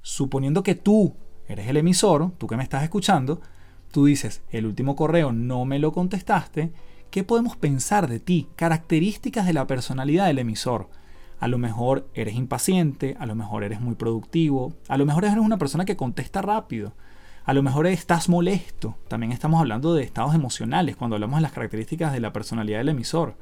Suponiendo 0.01 0.63
que 0.63 0.75
tú 0.75 1.17
eres 1.45 1.67
el 1.67 1.75
emisor, 1.75 2.31
tú 2.37 2.47
que 2.47 2.55
me 2.55 2.63
estás 2.63 2.83
escuchando, 2.83 3.41
tú 3.95 4.03
dices, 4.03 4.41
el 4.51 4.65
último 4.65 4.97
correo 4.97 5.31
no 5.31 5.63
me 5.63 5.79
lo 5.79 5.93
contestaste, 5.93 6.73
¿qué 7.11 7.23
podemos 7.23 7.55
pensar 7.55 8.09
de 8.09 8.19
ti? 8.19 8.49
Características 8.57 9.45
de 9.45 9.53
la 9.53 9.67
personalidad 9.67 10.27
del 10.27 10.39
emisor. 10.39 10.89
A 11.39 11.47
lo 11.47 11.57
mejor 11.57 12.05
eres 12.13 12.35
impaciente, 12.35 13.15
a 13.21 13.25
lo 13.25 13.35
mejor 13.35 13.63
eres 13.63 13.79
muy 13.79 13.95
productivo, 13.95 14.73
a 14.89 14.97
lo 14.97 15.05
mejor 15.05 15.23
eres 15.23 15.37
una 15.37 15.57
persona 15.57 15.85
que 15.85 15.95
contesta 15.95 16.41
rápido, 16.41 16.91
a 17.45 17.53
lo 17.53 17.63
mejor 17.63 17.87
estás 17.87 18.27
molesto. 18.27 18.97
También 19.07 19.31
estamos 19.31 19.61
hablando 19.61 19.93
de 19.93 20.03
estados 20.03 20.35
emocionales 20.35 20.97
cuando 20.97 21.15
hablamos 21.15 21.37
de 21.37 21.43
las 21.43 21.53
características 21.53 22.11
de 22.11 22.19
la 22.19 22.33
personalidad 22.33 22.79
del 22.79 22.89
emisor. 22.89 23.37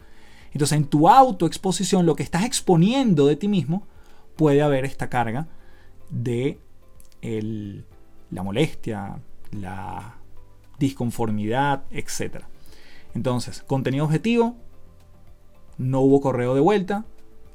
Entonces, 0.52 0.78
en 0.78 0.86
tu 0.86 1.10
autoexposición, 1.10 2.06
lo 2.06 2.16
que 2.16 2.22
estás 2.22 2.46
exponiendo 2.46 3.26
de 3.26 3.38
ti 3.38 3.48
mismo, 3.48 3.88
puede 4.36 4.62
haber 4.62 4.86
esta 4.86 5.10
carga 5.10 5.48
de 6.12 6.60
la 8.30 8.44
molestia, 8.44 9.18
la 9.52 10.18
disconformidad, 10.84 11.84
etc. 11.92 12.44
Entonces, 13.16 13.64
contenido 13.64 14.04
objetivo, 14.04 14.58
no 15.78 16.02
hubo 16.02 16.20
correo 16.20 16.54
de 16.56 16.60
vuelta, 16.60 17.06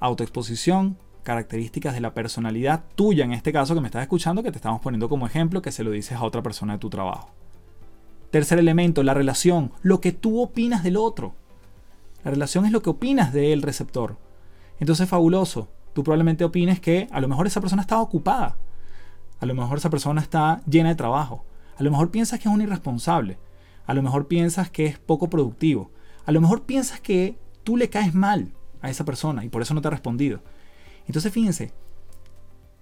autoexposición, 0.01 0.97
características 1.25 1.93
de 1.93 2.01
la 2.01 2.15
personalidad 2.15 2.85
tuya, 2.95 3.27
en 3.27 3.35
este 3.35 3.53
caso 3.53 3.75
que 3.75 3.83
me 3.83 3.89
estás 3.89 4.01
escuchando, 4.01 4.43
que 4.43 4.51
te 4.51 4.57
estamos 4.57 4.81
poniendo 4.81 5.11
como 5.11 5.27
ejemplo, 5.27 5.61
que 5.61 5.73
se 5.73 5.85
lo 5.85 5.91
dices 5.91 6.17
a 6.17 6.25
otra 6.25 6.43
persona 6.43 6.73
de 6.73 6.79
tu 6.79 6.89
trabajo. 6.89 7.29
Tercer 8.31 8.59
elemento, 8.59 9.03
la 9.03 9.13
relación, 9.13 9.73
lo 9.83 10.01
que 10.01 10.13
tú 10.13 10.41
opinas 10.41 10.83
del 10.83 10.97
otro. 10.97 11.35
La 12.25 12.31
relación 12.31 12.65
es 12.65 12.73
lo 12.73 12.81
que 12.81 12.91
opinas 12.91 13.35
del 13.35 13.61
receptor. 13.61 14.17
Entonces, 14.81 15.07
fabuloso. 15.07 15.69
Tú 15.93 16.03
probablemente 16.03 16.45
opines 16.45 16.81
que 16.81 17.09
a 17.11 17.21
lo 17.21 17.29
mejor 17.29 17.47
esa 17.47 17.61
persona 17.61 17.83
está 17.83 18.01
ocupada. 18.01 18.57
A 19.41 19.47
lo 19.47 19.55
mejor 19.55 19.79
esa 19.79 19.91
persona 19.91 20.23
está 20.23 20.63
llena 20.67 20.89
de 20.89 20.95
trabajo. 20.95 21.45
A 21.79 21.83
lo 21.85 21.91
mejor 21.91 22.11
piensas 22.11 22.41
que 22.41 22.49
es 22.49 22.55
un 22.55 22.61
irresponsable. 22.61 23.39
A 23.87 23.95
lo 23.95 24.03
mejor 24.03 24.27
piensas 24.27 24.69
que 24.69 24.87
es 24.87 24.99
poco 24.99 25.31
productivo. 25.31 25.93
A 26.27 26.33
lo 26.33 26.41
mejor 26.41 26.65
piensas 26.65 27.01
que 27.01 27.39
tú 27.63 27.77
le 27.77 27.89
caes 27.89 28.15
mal 28.15 28.53
a 28.83 28.91
esa 28.91 29.05
persona 29.05 29.45
y 29.45 29.49
por 29.49 29.63
eso 29.63 29.75
no 29.75 29.81
te 29.81 29.89
ha 29.89 29.93
respondido. 29.93 30.43
Entonces 31.07 31.33
fíjense, 31.33 31.73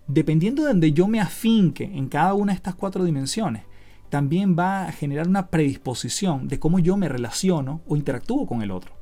dependiendo 0.07 0.63
de 0.63 0.69
donde 0.69 0.93
yo 0.93 1.09
me 1.09 1.21
afinque 1.21 1.85
en 1.85 2.09
cada 2.09 2.35
una 2.35 2.53
de 2.53 2.57
estas 2.57 2.75
cuatro 2.75 3.05
dimensiones, 3.05 3.65
también 4.09 4.57
va 4.59 4.87
a 4.87 4.93
generar 4.93 5.29
una 5.29 5.49
predisposición 5.49 6.49
de 6.49 6.59
cómo 6.59 6.79
yo 6.79 6.97
me 6.97 7.09
relaciono 7.09 7.83
o 7.87 7.97
interactúo 7.97 8.47
con 8.47 8.63
el 8.63 8.71
otro. 8.71 8.95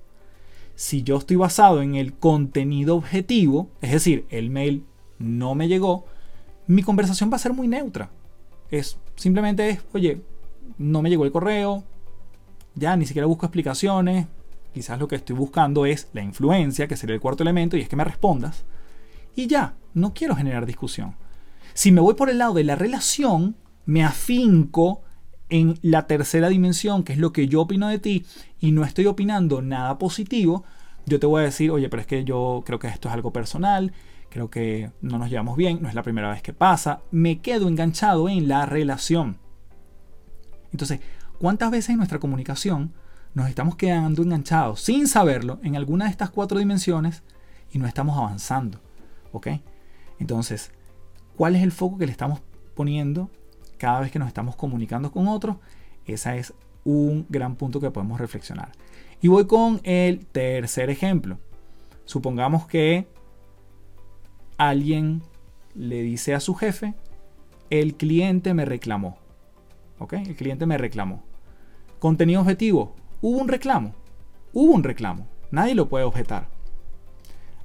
Si 0.74 1.04
yo 1.04 1.18
estoy 1.18 1.36
basado 1.36 1.82
en 1.82 1.94
el 1.94 2.14
contenido 2.14 2.96
objetivo, 2.96 3.70
es 3.80 3.92
decir, 3.92 4.26
el 4.30 4.50
mail 4.50 4.84
no 5.18 5.54
me 5.54 5.68
llegó, 5.68 6.06
mi 6.66 6.82
conversación 6.82 7.30
va 7.30 7.36
a 7.36 7.38
ser 7.38 7.52
muy 7.52 7.68
neutra. 7.68 8.10
Es 8.70 8.98
simplemente 9.16 9.68
es, 9.68 9.80
oye, 9.92 10.22
no 10.78 11.02
me 11.02 11.10
llegó 11.10 11.24
el 11.24 11.32
correo, 11.32 11.84
ya 12.74 12.96
ni 12.96 13.06
siquiera 13.06 13.26
busco 13.26 13.46
explicaciones, 13.46 14.26
quizás 14.72 14.98
lo 14.98 15.06
que 15.06 15.16
estoy 15.16 15.36
buscando 15.36 15.86
es 15.86 16.08
la 16.12 16.22
influencia, 16.22 16.88
que 16.88 16.96
sería 16.96 17.14
el 17.14 17.20
cuarto 17.20 17.42
elemento, 17.42 17.76
y 17.76 17.80
es 17.80 17.88
que 17.88 17.96
me 17.96 18.04
respondas 18.04 18.64
y 19.36 19.46
ya, 19.46 19.74
no 19.94 20.14
quiero 20.14 20.36
generar 20.36 20.66
discusión. 20.66 21.16
Si 21.74 21.90
me 21.90 22.00
voy 22.00 22.14
por 22.14 22.30
el 22.30 22.38
lado 22.38 22.54
de 22.54 22.64
la 22.64 22.76
relación, 22.76 23.56
me 23.84 24.04
afinco 24.04 25.02
en 25.48 25.78
la 25.82 26.06
tercera 26.06 26.48
dimensión, 26.48 27.02
que 27.02 27.12
es 27.12 27.18
lo 27.18 27.32
que 27.32 27.48
yo 27.48 27.62
opino 27.62 27.88
de 27.88 27.98
ti, 27.98 28.24
y 28.60 28.72
no 28.72 28.84
estoy 28.84 29.06
opinando 29.06 29.60
nada 29.60 29.98
positivo, 29.98 30.64
yo 31.06 31.20
te 31.20 31.26
voy 31.26 31.42
a 31.42 31.44
decir, 31.44 31.70
oye, 31.70 31.88
pero 31.88 32.00
es 32.00 32.06
que 32.06 32.24
yo 32.24 32.62
creo 32.64 32.78
que 32.78 32.88
esto 32.88 33.08
es 33.08 33.14
algo 33.14 33.32
personal, 33.32 33.92
creo 34.34 34.50
que 34.50 34.90
no 35.00 35.16
nos 35.16 35.30
llevamos 35.30 35.56
bien, 35.56 35.80
no 35.80 35.88
es 35.88 35.94
la 35.94 36.02
primera 36.02 36.28
vez 36.28 36.42
que 36.42 36.52
pasa, 36.52 37.02
me 37.12 37.38
quedo 37.38 37.68
enganchado 37.68 38.28
en 38.28 38.48
la 38.48 38.66
relación. 38.66 39.38
Entonces, 40.72 40.98
¿cuántas 41.38 41.70
veces 41.70 41.90
en 41.90 41.98
nuestra 41.98 42.18
comunicación 42.18 42.92
nos 43.32 43.48
estamos 43.48 43.76
quedando 43.76 44.24
enganchados 44.24 44.80
sin 44.80 45.06
saberlo 45.06 45.60
en 45.62 45.76
alguna 45.76 46.06
de 46.06 46.10
estas 46.10 46.30
cuatro 46.30 46.58
dimensiones 46.58 47.22
y 47.70 47.78
no 47.78 47.86
estamos 47.86 48.18
avanzando? 48.18 48.80
¿Ok? 49.30 49.50
Entonces, 50.18 50.72
¿cuál 51.36 51.54
es 51.54 51.62
el 51.62 51.70
foco 51.70 51.96
que 51.96 52.06
le 52.06 52.12
estamos 52.12 52.40
poniendo 52.74 53.30
cada 53.78 54.00
vez 54.00 54.10
que 54.10 54.18
nos 54.18 54.26
estamos 54.26 54.56
comunicando 54.56 55.12
con 55.12 55.28
otros? 55.28 55.58
Ese 56.06 56.38
es 56.38 56.52
un 56.82 57.24
gran 57.28 57.54
punto 57.54 57.78
que 57.78 57.92
podemos 57.92 58.18
reflexionar. 58.18 58.72
Y 59.22 59.28
voy 59.28 59.46
con 59.46 59.80
el 59.84 60.26
tercer 60.26 60.90
ejemplo. 60.90 61.38
Supongamos 62.04 62.66
que 62.66 63.06
alguien 64.56 65.22
le 65.74 66.02
dice 66.02 66.34
a 66.34 66.40
su 66.40 66.54
jefe, 66.54 66.94
el 67.70 67.94
cliente 67.96 68.54
me 68.54 68.64
reclamó. 68.64 69.18
¿Ok? 69.98 70.14
El 70.14 70.36
cliente 70.36 70.66
me 70.66 70.78
reclamó. 70.78 71.22
Contenido 71.98 72.40
objetivo. 72.40 72.94
Hubo 73.20 73.38
un 73.38 73.48
reclamo. 73.48 73.94
Hubo 74.52 74.72
un 74.72 74.84
reclamo. 74.84 75.26
Nadie 75.50 75.74
lo 75.74 75.88
puede 75.88 76.04
objetar. 76.04 76.48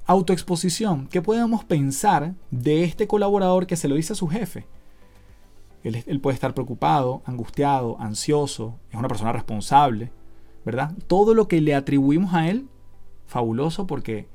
Autoexposición. 0.06 1.06
¿Qué 1.08 1.22
podemos 1.22 1.64
pensar 1.64 2.34
de 2.50 2.84
este 2.84 3.06
colaborador 3.06 3.66
que 3.66 3.76
se 3.76 3.88
lo 3.88 3.94
dice 3.94 4.12
a 4.12 4.16
su 4.16 4.28
jefe? 4.28 4.66
Él, 5.82 6.02
él, 6.06 6.20
puede 6.20 6.34
estar 6.34 6.52
preocupado, 6.52 7.22
angustiado, 7.24 7.98
ansioso, 8.00 8.78
es 8.90 8.98
una 8.98 9.08
persona 9.08 9.32
responsable, 9.32 10.12
¿verdad? 10.64 10.92
Todo 11.06 11.32
lo 11.32 11.48
que 11.48 11.62
le 11.62 11.74
atribuimos 11.74 12.34
a 12.34 12.48
él, 12.48 12.68
fabuloso 13.26 13.86
porque 13.86 14.28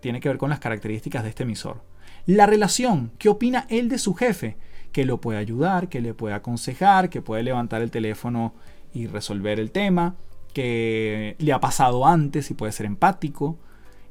tiene 0.00 0.20
que 0.20 0.28
ver 0.28 0.38
con 0.38 0.50
las 0.50 0.60
características 0.60 1.22
de 1.22 1.30
este 1.30 1.42
emisor. 1.44 1.82
La 2.26 2.46
relación, 2.46 3.12
¿qué 3.18 3.28
opina 3.28 3.66
él 3.68 3.88
de 3.88 3.98
su 3.98 4.14
jefe? 4.14 4.56
Que 4.92 5.04
lo 5.04 5.20
puede 5.20 5.38
ayudar, 5.38 5.88
que 5.88 6.00
le 6.00 6.14
puede 6.14 6.34
aconsejar, 6.34 7.10
que 7.10 7.22
puede 7.22 7.42
levantar 7.42 7.82
el 7.82 7.90
teléfono 7.90 8.54
y 8.92 9.06
resolver 9.06 9.60
el 9.60 9.70
tema, 9.70 10.16
que 10.52 11.36
le 11.38 11.52
ha 11.52 11.60
pasado 11.60 12.06
antes 12.06 12.50
y 12.50 12.54
puede 12.54 12.72
ser 12.72 12.86
empático. 12.86 13.58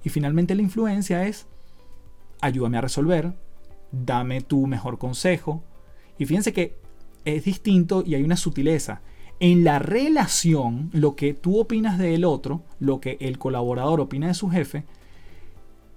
Y 0.04 0.10
finalmente 0.10 0.56
la 0.56 0.62
influencia 0.62 1.26
es, 1.28 1.48
ayúdame 2.42 2.78
a 2.78 2.82
resolver, 2.82 3.34
dame 3.92 4.42
tu 4.42 4.66
mejor 4.68 4.98
consejo. 4.98 5.64
Y 6.18 6.26
fíjense 6.26 6.54
que 6.54 6.78
es 7.26 7.44
distinto 7.44 8.04
y 8.06 8.16
hay 8.16 8.24
una 8.24 8.38
sutileza. 8.38 9.02
En 9.42 9.64
la 9.64 9.80
relación, 9.80 10.90
lo 10.92 11.16
que 11.16 11.34
tú 11.34 11.60
opinas 11.60 11.98
del 11.98 12.26
otro, 12.26 12.64
lo 12.80 13.00
que 13.00 13.18
el 13.22 13.38
colaborador 13.38 14.02
opina 14.02 14.28
de 14.28 14.34
su 14.34 14.50
jefe, 14.50 14.84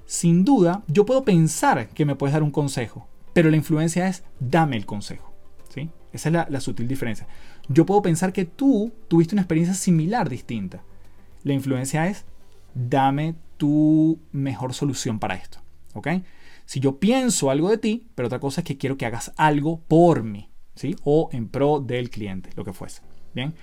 sin 0.07 0.45
duda, 0.45 0.83
yo 0.88 1.07
puedo 1.07 1.25
pensar 1.25 1.88
que 1.88 2.05
me 2.05 2.17
puedes 2.17 2.33
dar 2.33 2.43
un 2.43 2.51
consejo, 2.51 3.09
pero 3.33 3.51
la 3.51 3.57
influencia 3.57 4.09
es 4.09 4.25
dame 4.41 4.77
el 4.77 4.87
consejo. 4.87 5.33
¿sí? 5.69 5.91
Esa 6.12 6.29
es 6.29 6.51
la, 6.51 6.61
sutil 6.61 6.88
diferencia. 6.88 7.27
Yo 7.69 7.87
puedo 7.87 8.03
pensar 8.03 8.33
que 8.33 8.45
tú 8.45 8.93
tuviste 9.09 9.35
una 9.35 9.43
experiencia 9.43 9.75
similar, 9.75 10.29
distinta. 10.29 10.83
La 11.43 11.53
influencia 11.53 12.07
es 12.09 12.25
dame 12.75 13.35
tu 13.57 14.19
mejor 14.33 14.75
solución 14.75 15.19
para 15.19 15.35
esto. 15.35 15.59
¿ok? 15.95 16.09
Si 16.67 16.81
yo 16.81 16.99
pienso 16.99 17.51
algo 17.51 17.71
de 17.71 17.79
ti, 17.79 18.07
pero 18.15 18.27
otra 18.27 18.41
cosa 18.41 18.61
es 18.61 18.67
que 18.67 18.79
quiero 18.79 18.97
que 18.97 19.07
hagas 19.07 19.33
algo 19.37 19.81
por 19.88 20.23
mí, 20.23 20.51
¿sí? 20.75 20.97
O 21.05 21.29
en 21.33 21.49
pro 21.49 21.81
del 21.81 22.11
cliente, 22.11 22.51
lo 22.57 22.65
que 22.65 22.73
fuese. 22.73 23.03
Bien. 23.35 23.55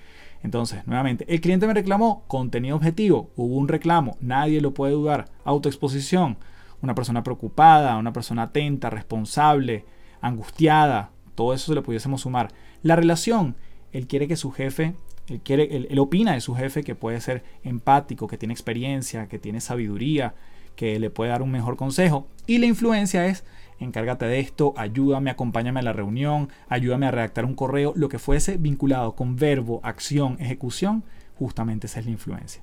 Entonces, 0.44 0.88
nuevamente, 0.88 1.26
el 1.28 1.42
cliente 1.42 1.68
me 1.68 1.74
reclamó 1.74 2.24
contenido 2.28 2.76
objetivo, 2.76 3.30
hubo 3.36 3.56
un 3.56 3.68
reclamo, 3.68 4.18
nadie 4.22 4.62
lo 4.62 4.74
puede 4.74 4.94
dudar. 4.94 5.26
Autoexposición, 5.44 6.38
una 6.82 6.96
persona 6.96 7.24
preocupada, 7.24 7.98
una 7.98 8.14
persona 8.14 8.44
atenta, 8.44 8.90
responsable, 8.90 9.86
angustiada, 10.22 11.12
todo 11.36 11.54
eso 11.54 11.68
se 11.68 11.76
lo 11.76 11.84
pudiésemos 11.84 12.22
sumar. 12.22 12.52
La 12.84 12.96
relación, 12.96 13.56
él 13.92 14.08
quiere 14.08 14.28
que 14.28 14.38
su 14.38 14.52
jefe, 14.52 14.96
él, 15.28 15.42
quiere, 15.42 15.76
él, 15.76 16.00
opina 16.00 16.34
de 16.34 16.42
su 16.42 16.56
jefe 16.56 16.84
que 16.84 16.96
puede 16.96 17.20
ser 17.22 17.44
empático, 17.64 18.28
que 18.28 18.38
tiene 18.38 18.54
experiencia, 18.54 19.28
que 19.28 19.40
tiene 19.40 19.62
sabiduría, 19.62 20.34
que 20.76 21.00
le 21.00 21.10
puede 21.10 21.32
dar 21.32 21.42
un 21.42 21.52
mejor 21.52 21.76
consejo. 21.76 22.28
Y 22.48 22.58
la 22.60 22.66
influencia 22.66 23.26
es 23.26 23.44
encárgate 23.80 24.26
de 24.26 24.40
esto, 24.40 24.74
ayúdame, 24.78 25.30
acompáñame 25.30 25.80
a 25.80 25.84
la 25.84 25.94
reunión, 25.94 26.50
ayúdame 26.68 27.08
a 27.08 27.12
redactar 27.12 27.46
un 27.46 27.56
correo, 27.56 27.94
lo 27.96 28.10
que 28.10 28.20
fuese 28.20 28.58
vinculado 28.58 29.16
con 29.16 29.36
verbo, 29.36 29.80
acción, 29.84 30.38
ejecución, 30.40 31.04
justamente 31.38 31.88
esa 31.88 32.00
es 32.00 32.06
la 32.06 32.12
influencia. 32.12 32.62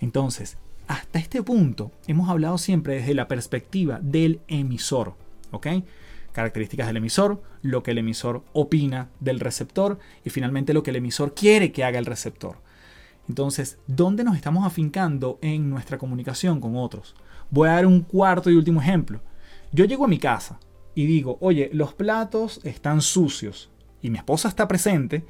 Entonces, 0.00 0.56
hasta 0.88 1.18
este 1.18 1.42
punto 1.42 1.92
hemos 2.06 2.28
hablado 2.28 2.58
siempre 2.58 2.96
desde 2.96 3.14
la 3.14 3.28
perspectiva 3.28 4.00
del 4.02 4.40
emisor, 4.48 5.14
¿ok? 5.52 5.68
Características 6.32 6.86
del 6.86 6.96
emisor, 6.96 7.42
lo 7.62 7.82
que 7.82 7.92
el 7.92 7.98
emisor 7.98 8.42
opina 8.52 9.08
del 9.20 9.38
receptor 9.38 9.98
y 10.24 10.30
finalmente 10.30 10.74
lo 10.74 10.82
que 10.82 10.90
el 10.90 10.96
emisor 10.96 11.34
quiere 11.34 11.72
que 11.72 11.84
haga 11.84 11.98
el 11.98 12.06
receptor. 12.06 12.56
Entonces, 13.28 13.78
¿dónde 13.86 14.24
nos 14.24 14.36
estamos 14.36 14.66
afincando 14.66 15.38
en 15.42 15.70
nuestra 15.70 15.98
comunicación 15.98 16.60
con 16.60 16.76
otros? 16.76 17.14
Voy 17.50 17.68
a 17.68 17.72
dar 17.72 17.86
un 17.86 18.00
cuarto 18.00 18.50
y 18.50 18.56
último 18.56 18.80
ejemplo. 18.80 19.20
Yo 19.72 19.86
llego 19.86 20.04
a 20.04 20.08
mi 20.08 20.18
casa 20.18 20.60
y 20.94 21.06
digo, 21.06 21.38
oye, 21.40 21.70
los 21.72 21.94
platos 21.94 22.60
están 22.62 23.00
sucios 23.00 23.70
y 24.02 24.10
mi 24.10 24.18
esposa 24.18 24.48
está 24.48 24.68
presente, 24.68 25.24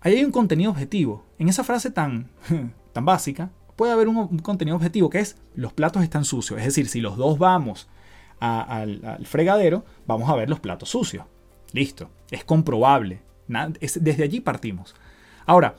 ahí 0.00 0.16
hay 0.16 0.24
un 0.24 0.32
contenido 0.32 0.70
objetivo. 0.70 1.26
En 1.38 1.48
esa 1.48 1.62
frase 1.62 1.90
tan, 1.90 2.30
tan 2.92 3.04
básica, 3.04 3.50
puede 3.76 3.92
haber 3.92 4.08
un, 4.08 4.38
contenido 4.38 4.76
objetivo 4.76 5.10
que 5.10 5.18
es 5.20 5.36
los 5.54 5.72
platos 5.72 6.02
están 6.02 6.24
sucios. 6.24 6.58
Es 6.58 6.64
decir, 6.64 6.88
si 6.88 7.00
los 7.00 7.16
dos 7.16 7.38
vamos 7.38 7.88
al, 8.40 9.26
fregadero, 9.26 9.84
vamos 10.06 10.30
a 10.30 10.34
ver 10.34 10.48
los 10.48 10.60
platos 10.60 10.88
sucios. 10.88 11.26
Listo, 11.72 12.08
es 12.30 12.44
comprobable. 12.44 13.20
desde 13.46 14.22
allí 14.22 14.40
partimos. 14.40 14.94
Ahora, 15.44 15.76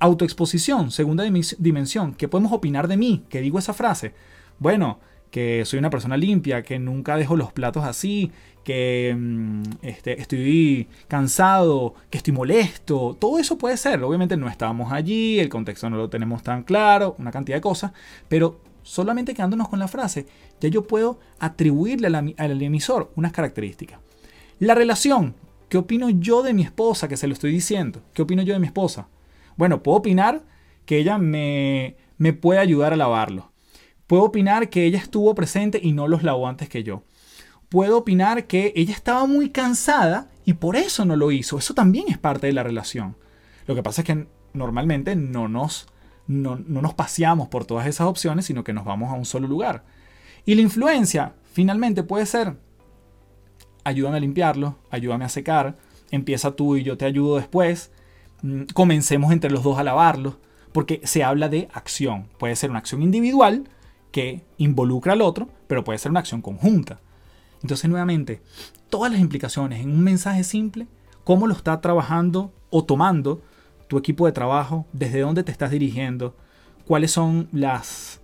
autoexposición, 0.00 0.90
segunda 0.90 1.24
dimensión. 1.24 2.14
¿Qué 2.14 2.28
podemos 2.28 2.52
opinar 2.52 2.88
de 2.88 2.96
mí? 2.96 3.24
que 3.28 3.40
digo 3.40 3.58
esa 3.58 3.72
frase? 3.72 4.12
Bueno, 4.58 4.98
que 5.30 5.64
soy 5.64 5.78
una 5.78 5.90
persona 5.90 6.16
limpia, 6.16 6.62
que 6.62 6.78
nunca 6.78 7.16
dejo 7.16 7.36
los 7.36 7.52
platos 7.52 7.84
así, 7.84 8.32
que 8.64 9.16
mm, 9.16 9.62
este, 9.82 10.20
estoy 10.20 10.88
cansado, 11.08 11.94
que 12.10 12.18
estoy 12.18 12.32
molesto. 12.32 13.16
Todo 13.18 13.38
eso 13.38 13.56
puede 13.56 13.76
ser. 13.76 14.02
Obviamente 14.02 14.36
no 14.36 14.48
estábamos 14.48 14.92
allí, 14.92 15.38
el 15.38 15.48
contexto 15.48 15.88
no 15.88 15.96
lo 15.96 16.10
tenemos 16.10 16.42
tan 16.42 16.64
claro, 16.64 17.14
una 17.18 17.30
cantidad 17.30 17.56
de 17.56 17.62
cosas, 17.62 17.92
pero 18.28 18.60
solamente 18.82 19.34
quedándonos 19.34 19.68
con 19.68 19.78
la 19.78 19.88
frase, 19.88 20.26
ya 20.60 20.68
yo 20.68 20.86
puedo 20.86 21.20
atribuirle 21.38 22.08
al, 22.36 22.62
emisor 22.62 23.12
unas 23.14 23.32
características. 23.32 24.00
La 24.58 24.74
relación, 24.74 25.34
¿qué 25.68 25.78
opino 25.78 26.10
yo 26.10 26.42
de 26.42 26.54
mi 26.54 26.62
esposa 26.62 27.08
que 27.08 27.16
se 27.16 27.26
lo 27.26 27.32
estoy 27.32 27.52
diciendo? 27.52 28.02
¿Qué 28.14 28.22
opino 28.22 28.42
yo 28.42 28.52
de 28.52 28.60
mi 28.60 28.66
esposa? 28.66 29.08
Bueno, 29.56 29.82
puedo 29.82 29.98
opinar 29.98 30.42
que 30.86 30.98
ella 30.98 31.18
me, 31.18 31.96
me 32.18 32.32
puede 32.32 32.58
ayudar 32.58 32.92
a 32.92 32.96
lavarlo 32.96 33.49
Puedo 34.10 34.24
opinar 34.24 34.70
que 34.70 34.86
ella 34.86 34.98
estuvo 34.98 35.36
presente 35.36 35.78
y 35.80 35.92
no 35.92 36.08
los 36.08 36.24
lavó 36.24 36.48
antes 36.48 36.68
que 36.68 36.82
yo. 36.82 37.04
Puedo 37.68 37.98
opinar 37.98 38.48
que 38.48 38.72
ella 38.74 38.92
estaba 38.92 39.24
muy 39.24 39.50
cansada 39.50 40.28
y 40.44 40.54
por 40.54 40.74
eso 40.74 41.04
no 41.04 41.14
lo 41.14 41.30
hizo. 41.30 41.58
Eso 41.58 41.74
también 41.74 42.06
es 42.08 42.18
parte 42.18 42.48
de 42.48 42.52
la 42.52 42.64
relación. 42.64 43.16
Lo 43.68 43.76
que 43.76 43.84
pasa 43.84 44.00
es 44.00 44.06
que 44.08 44.26
normalmente 44.52 45.14
no 45.14 45.46
nos, 45.46 45.86
no, 46.26 46.56
nos 46.56 46.94
paseamos 46.94 47.46
por 47.46 47.66
todas 47.66 47.86
esas 47.86 48.08
opciones, 48.08 48.46
sino 48.46 48.64
que 48.64 48.72
nos 48.72 48.84
vamos 48.84 49.12
a 49.12 49.14
un 49.14 49.24
solo 49.24 49.46
lugar. 49.46 49.84
Y 50.44 50.56
la 50.56 50.62
influencia, 50.62 51.34
finalmente, 51.44 52.02
puede 52.02 52.26
ser, 52.26 52.56
ayúdame 53.84 54.16
a 54.16 54.20
limpiarlo, 54.20 54.76
ayúdame 54.90 55.24
a 55.24 55.28
secar, 55.28 55.78
empieza 56.10 56.56
tú 56.56 56.74
y 56.74 56.82
yo 56.82 56.98
te 56.98 57.04
ayudo 57.04 57.36
después, 57.36 57.92
mm, 58.42 58.62
comencemos 58.74 59.30
entre 59.30 59.52
los 59.52 59.62
dos 59.62 59.78
a 59.78 59.84
lavarlo, 59.84 60.40
porque 60.72 61.00
se 61.04 61.22
habla 61.22 61.48
de 61.48 61.68
acción. 61.72 62.26
Puede 62.40 62.56
ser 62.56 62.70
una 62.70 62.80
acción 62.80 63.02
individual, 63.02 63.68
que 64.12 64.42
involucra 64.58 65.12
al 65.12 65.22
otro, 65.22 65.48
pero 65.66 65.84
puede 65.84 65.98
ser 65.98 66.10
una 66.10 66.20
acción 66.20 66.42
conjunta. 66.42 67.00
Entonces, 67.62 67.88
nuevamente, 67.88 68.40
todas 68.88 69.12
las 69.12 69.20
implicaciones 69.20 69.80
en 69.80 69.90
un 69.90 70.02
mensaje 70.02 70.44
simple, 70.44 70.86
cómo 71.24 71.46
lo 71.46 71.54
está 71.54 71.80
trabajando 71.80 72.52
o 72.70 72.84
tomando 72.84 73.42
tu 73.88 73.98
equipo 73.98 74.26
de 74.26 74.32
trabajo, 74.32 74.86
desde 74.92 75.20
dónde 75.20 75.42
te 75.42 75.52
estás 75.52 75.70
dirigiendo, 75.70 76.36
cuáles 76.86 77.10
son 77.10 77.48
las, 77.52 78.20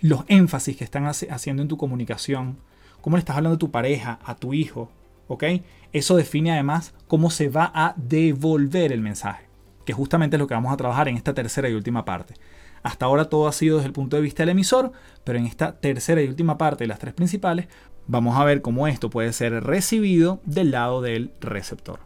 los 0.00 0.24
énfasis 0.28 0.76
que 0.76 0.84
están 0.84 1.06
haciendo 1.06 1.62
en 1.62 1.68
tu 1.68 1.76
comunicación, 1.76 2.58
cómo 3.00 3.16
le 3.16 3.20
estás 3.20 3.36
hablando 3.36 3.56
a 3.56 3.58
tu 3.58 3.70
pareja, 3.70 4.18
a 4.24 4.34
tu 4.36 4.54
hijo, 4.54 4.90
¿ok? 5.28 5.44
Eso 5.92 6.16
define 6.16 6.52
además 6.52 6.94
cómo 7.06 7.30
se 7.30 7.48
va 7.48 7.70
a 7.74 7.94
devolver 7.96 8.92
el 8.92 9.00
mensaje, 9.00 9.46
que 9.84 9.92
justamente 9.92 10.36
es 10.36 10.40
lo 10.40 10.46
que 10.46 10.54
vamos 10.54 10.72
a 10.72 10.76
trabajar 10.76 11.08
en 11.08 11.16
esta 11.16 11.34
tercera 11.34 11.68
y 11.68 11.74
última 11.74 12.04
parte. 12.04 12.34
Hasta 12.82 13.06
ahora 13.06 13.28
todo 13.28 13.48
ha 13.48 13.52
sido 13.52 13.76
desde 13.76 13.88
el 13.88 13.92
punto 13.92 14.16
de 14.16 14.22
vista 14.22 14.42
del 14.42 14.50
emisor, 14.50 14.92
pero 15.24 15.38
en 15.38 15.46
esta 15.46 15.80
tercera 15.80 16.22
y 16.22 16.28
última 16.28 16.58
parte 16.58 16.84
de 16.84 16.88
las 16.88 16.98
tres 16.98 17.14
principales 17.14 17.68
vamos 18.06 18.38
a 18.38 18.44
ver 18.44 18.62
cómo 18.62 18.88
esto 18.88 19.10
puede 19.10 19.32
ser 19.32 19.64
recibido 19.64 20.40
del 20.44 20.70
lado 20.70 21.02
del 21.02 21.32
receptor. 21.40 22.00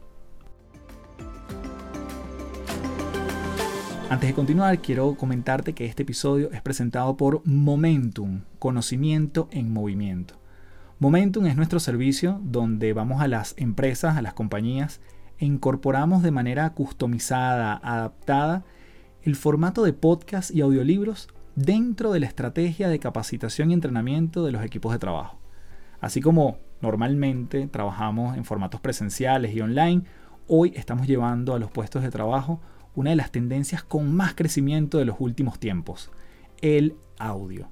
Antes 4.13 4.29
de 4.29 4.35
continuar, 4.35 4.79
quiero 4.81 5.15
comentarte 5.15 5.73
que 5.73 5.87
este 5.87 6.03
episodio 6.03 6.51
es 6.53 6.61
presentado 6.61 7.17
por 7.17 7.41
Momentum, 7.47 8.43
conocimiento 8.59 9.49
en 9.51 9.73
movimiento. 9.73 10.39
Momentum 10.99 11.47
es 11.47 11.57
nuestro 11.57 11.81
servicio 11.81 12.39
donde 12.45 12.93
vamos 12.93 13.23
a 13.23 13.27
las 13.27 13.55
empresas, 13.57 14.19
a 14.19 14.23
las 14.23 14.35
compañías 14.35 15.01
e 15.39 15.47
incorporamos 15.47 16.23
de 16.23 16.31
manera 16.31 16.69
customizada, 16.75 17.81
adaptada, 17.83 18.65
el 19.23 19.37
formato 19.37 19.85
de 19.85 19.93
podcast 19.93 20.51
y 20.51 20.63
audiolibros 20.63 21.29
dentro 21.55 22.11
de 22.13 22.21
la 22.21 22.27
estrategia 22.27 22.89
de 22.89 22.99
capacitación 22.99 23.71
y 23.71 23.75
entrenamiento 23.75 24.45
de 24.45 24.51
los 24.51 24.65
equipos 24.65 24.93
de 24.93 24.99
trabajo. 24.99 25.39
Así 26.01 26.21
como 26.21 26.59
normalmente 26.81 27.69
trabajamos 27.69 28.37
en 28.37 28.45
formatos 28.45 28.81
presenciales 28.81 29.55
y 29.55 29.61
online, 29.61 30.03
hoy 30.49 30.73
estamos 30.75 31.07
llevando 31.07 31.55
a 31.55 31.61
los 31.61 31.71
puestos 31.71 32.03
de 32.03 32.11
trabajo 32.11 32.61
una 32.97 33.11
de 33.11 33.17
las 33.17 33.31
tendencias 33.31 33.85
con 33.85 34.13
más 34.13 34.35
crecimiento 34.35 34.99
de 34.99 35.05
los 35.05 35.15
últimos 35.21 35.61
tiempos, 35.61 36.11
el 36.61 36.97
audio. 37.19 37.69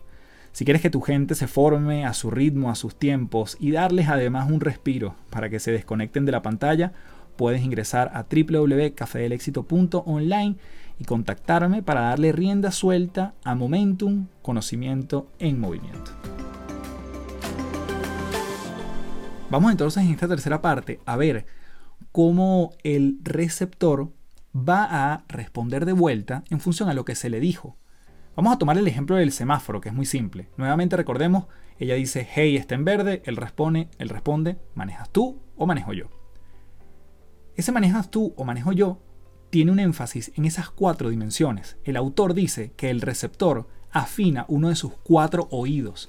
Si 0.53 0.65
quieres 0.65 0.83
que 0.83 0.91
tu 0.91 1.01
gente 1.01 1.35
se 1.35 1.49
forme 1.49 2.07
a 2.07 2.15
su 2.15 2.31
ritmo, 2.31 2.71
a 2.71 2.77
sus 2.77 2.97
tiempos 2.97 3.57
y 3.59 3.73
darles 3.73 4.09
además 4.09 4.49
un 4.51 4.61
respiro 4.61 5.17
para 5.31 5.51
que 5.51 5.59
se 5.59 5.73
desconecten 5.73 6.27
de 6.27 6.33
la 6.33 6.43
pantalla, 6.43 6.93
puedes 7.37 7.63
ingresar 7.63 8.13
a 8.15 8.27
www.cafedelexito.online 8.31 10.57
y 11.01 11.05
contactarme 11.05 11.83
para 11.83 12.03
darle 12.03 12.31
rienda 12.31 12.71
suelta 12.71 13.35
a 13.43 13.55
Momentum, 13.55 14.27
conocimiento 14.43 15.29
en 15.39 15.59
movimiento. 15.59 16.13
Vamos 19.49 19.73
entonces 19.73 20.05
en 20.05 20.11
esta 20.11 20.29
tercera 20.29 20.61
parte 20.61 21.01
a 21.07 21.17
ver 21.17 21.47
cómo 22.13 22.73
el 22.85 23.19
receptor 23.23 24.13
va 24.55 24.85
a 24.85 25.25
responder 25.29 25.87
de 25.87 25.95
vuelta 25.95 26.45
en 26.51 26.61
función 26.61 26.91
a 26.91 26.95
lo 26.95 27.07
que 27.07 27.15
se 27.15 27.31
le 27.31 27.41
dijo. 27.41 27.79
Vamos 28.37 28.53
a 28.53 28.59
tomar 28.59 28.77
el 28.77 28.87
ejemplo 28.87 29.17
del 29.17 29.33
semáforo, 29.33 29.81
que 29.81 29.89
es 29.89 29.95
muy 29.95 30.07
simple. 30.07 30.51
Nuevamente 30.59 30.97
recordemos, 30.97 31.47
ella 31.79 31.95
dice, 31.95 32.29
hey, 32.31 32.57
está 32.57 32.75
en 32.75 32.85
verde, 32.85 33.23
él 33.25 33.37
responde, 33.37 33.89
él 33.99 34.11
responde, 34.11 34.59
¿manejas 34.75 35.09
tú 35.11 35.41
o 35.57 35.67
manejo 35.67 35.95
yo? 35.95 36.11
Ese 37.57 37.73
manejas 37.73 38.11
tú 38.11 38.35
o 38.37 38.45
manejo 38.45 38.73
yo 38.73 39.01
tiene 39.51 39.73
un 39.73 39.81
énfasis 39.81 40.33
en 40.37 40.45
esas 40.45 40.71
cuatro 40.71 41.11
dimensiones. 41.11 41.77
El 41.85 41.97
autor 41.97 42.35
dice 42.35 42.73
que 42.77 42.91
el 42.91 43.01
receptor 43.01 43.67
afina 43.91 44.45
uno 44.49 44.69
de 44.69 44.77
sus 44.77 44.93
cuatro 45.03 45.49
oídos. 45.51 46.09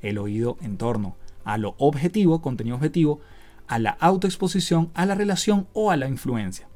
El 0.00 0.18
oído 0.18 0.56
en 0.60 0.76
torno 0.76 1.16
a 1.44 1.58
lo 1.58 1.74
objetivo, 1.78 2.42
contenido 2.42 2.76
objetivo, 2.76 3.20
a 3.66 3.78
la 3.78 3.90
autoexposición, 3.90 4.90
a 4.94 5.06
la 5.06 5.14
relación 5.14 5.66
o 5.72 5.90
a 5.90 5.96
la 5.96 6.08
influencia. 6.08 6.68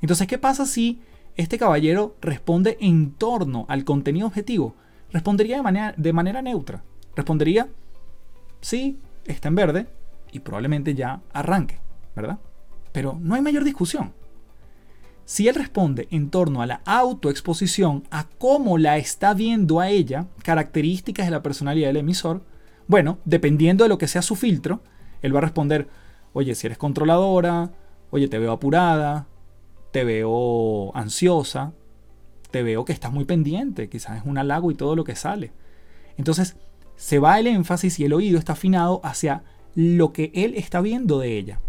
Entonces, 0.00 0.26
¿qué 0.26 0.38
pasa 0.38 0.66
si 0.66 1.00
este 1.36 1.58
caballero 1.58 2.16
responde 2.20 2.78
en 2.80 3.12
torno 3.12 3.66
al 3.68 3.84
contenido 3.84 4.26
objetivo, 4.26 4.74
respondería 5.12 5.56
de 5.56 5.62
manera, 5.62 5.94
de 5.96 6.12
manera 6.12 6.42
neutra. 6.42 6.82
Respondería, 7.14 7.68
sí, 8.60 8.98
está 9.26 9.48
en 9.48 9.54
verde 9.54 9.86
y 10.32 10.40
probablemente 10.40 10.94
ya 10.94 11.20
arranque, 11.32 11.78
¿verdad? 12.14 12.38
Pero 12.92 13.18
no 13.20 13.34
hay 13.34 13.42
mayor 13.42 13.64
discusión. 13.64 14.12
Si 15.26 15.48
él 15.48 15.56
responde 15.56 16.06
en 16.12 16.30
torno 16.30 16.62
a 16.62 16.66
la 16.66 16.82
autoexposición, 16.84 18.04
a 18.12 18.28
cómo 18.38 18.78
la 18.78 18.96
está 18.96 19.34
viendo 19.34 19.80
a 19.80 19.90
ella, 19.90 20.28
características 20.44 21.26
de 21.26 21.32
la 21.32 21.42
personalidad 21.42 21.88
del 21.88 21.96
emisor, 21.96 22.42
bueno, 22.86 23.18
dependiendo 23.24 23.82
de 23.84 23.88
lo 23.88 23.98
que 23.98 24.06
sea 24.06 24.22
su 24.22 24.36
filtro, 24.36 24.82
él 25.22 25.34
va 25.34 25.38
a 25.38 25.42
responder, 25.42 25.88
oye, 26.32 26.54
si 26.54 26.68
eres 26.68 26.78
controladora, 26.78 27.72
oye, 28.10 28.28
te 28.28 28.38
veo 28.38 28.52
apurada, 28.52 29.26
te 29.90 30.04
veo 30.04 30.96
ansiosa, 30.96 31.72
te 32.52 32.62
veo 32.62 32.84
que 32.84 32.92
estás 32.92 33.12
muy 33.12 33.24
pendiente, 33.24 33.88
quizás 33.88 34.18
es 34.18 34.24
un 34.24 34.38
halago 34.38 34.70
y 34.70 34.76
todo 34.76 34.94
lo 34.94 35.02
que 35.02 35.16
sale. 35.16 35.52
Entonces, 36.16 36.56
se 36.94 37.18
va 37.18 37.40
el 37.40 37.48
énfasis 37.48 37.98
y 37.98 38.04
el 38.04 38.12
oído 38.12 38.38
está 38.38 38.52
afinado 38.52 39.00
hacia 39.02 39.42
lo 39.74 40.12
que 40.12 40.30
él 40.34 40.54
está 40.54 40.80
viendo 40.80 41.18
de 41.18 41.36
ella. 41.36 41.60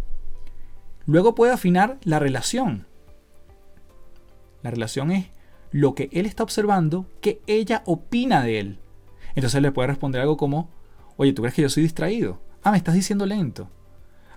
Luego 1.07 1.33
puede 1.33 1.53
afinar 1.53 1.97
la 2.03 2.19
relación. 2.19 2.86
La 4.61 4.71
relación 4.71 5.11
es 5.11 5.27
lo 5.71 5.95
que 5.95 6.09
él 6.11 6.25
está 6.25 6.43
observando 6.43 7.05
que 7.21 7.41
ella 7.47 7.83
opina 7.85 8.43
de 8.43 8.59
él. 8.59 8.79
Entonces 9.35 9.61
le 9.61 9.71
puede 9.71 9.87
responder 9.87 10.21
algo 10.21 10.37
como, 10.37 10.69
oye, 11.17 11.33
¿tú 11.33 11.41
crees 11.41 11.55
que 11.55 11.61
yo 11.61 11.69
soy 11.69 11.83
distraído? 11.83 12.41
Ah, 12.63 12.71
me 12.71 12.77
estás 12.77 12.95
diciendo 12.95 13.25
lento. 13.25 13.69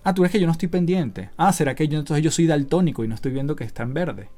Ah, 0.02 0.14
tú 0.14 0.22
ves 0.22 0.30
que 0.30 0.40
yo 0.40 0.46
no 0.46 0.52
estoy 0.52 0.68
pendiente. 0.68 1.30
Ah, 1.36 1.52
será 1.52 1.74
que 1.74 1.88
yo 1.88 1.98
entonces 1.98 2.24
yo 2.24 2.30
soy 2.30 2.46
daltónico 2.46 3.04
y 3.04 3.08
no 3.08 3.14
estoy 3.14 3.32
viendo 3.32 3.56
que 3.56 3.64
está 3.64 3.82
en 3.82 3.94
verde. 3.94 4.30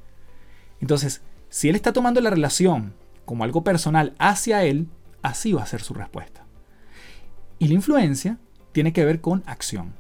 Entonces, 0.81 1.23
si 1.49 1.69
él 1.69 1.77
está 1.77 1.93
tomando 1.93 2.21
la 2.21 2.31
relación 2.31 2.95
como 3.25 3.45
algo 3.45 3.63
personal 3.63 4.15
hacia 4.19 4.65
él, 4.65 4.89
así 5.23 5.53
va 5.53 5.63
a 5.63 5.67
ser 5.67 5.83
su 5.83 5.95
respuesta. 5.95 6.45
Y 7.59 7.69
la 7.69 7.75
influencia 7.75 8.39
tiene 8.73 8.93
que 8.93 9.05
ver 9.05 9.21
con 9.21 9.43
acción. 9.47 9.95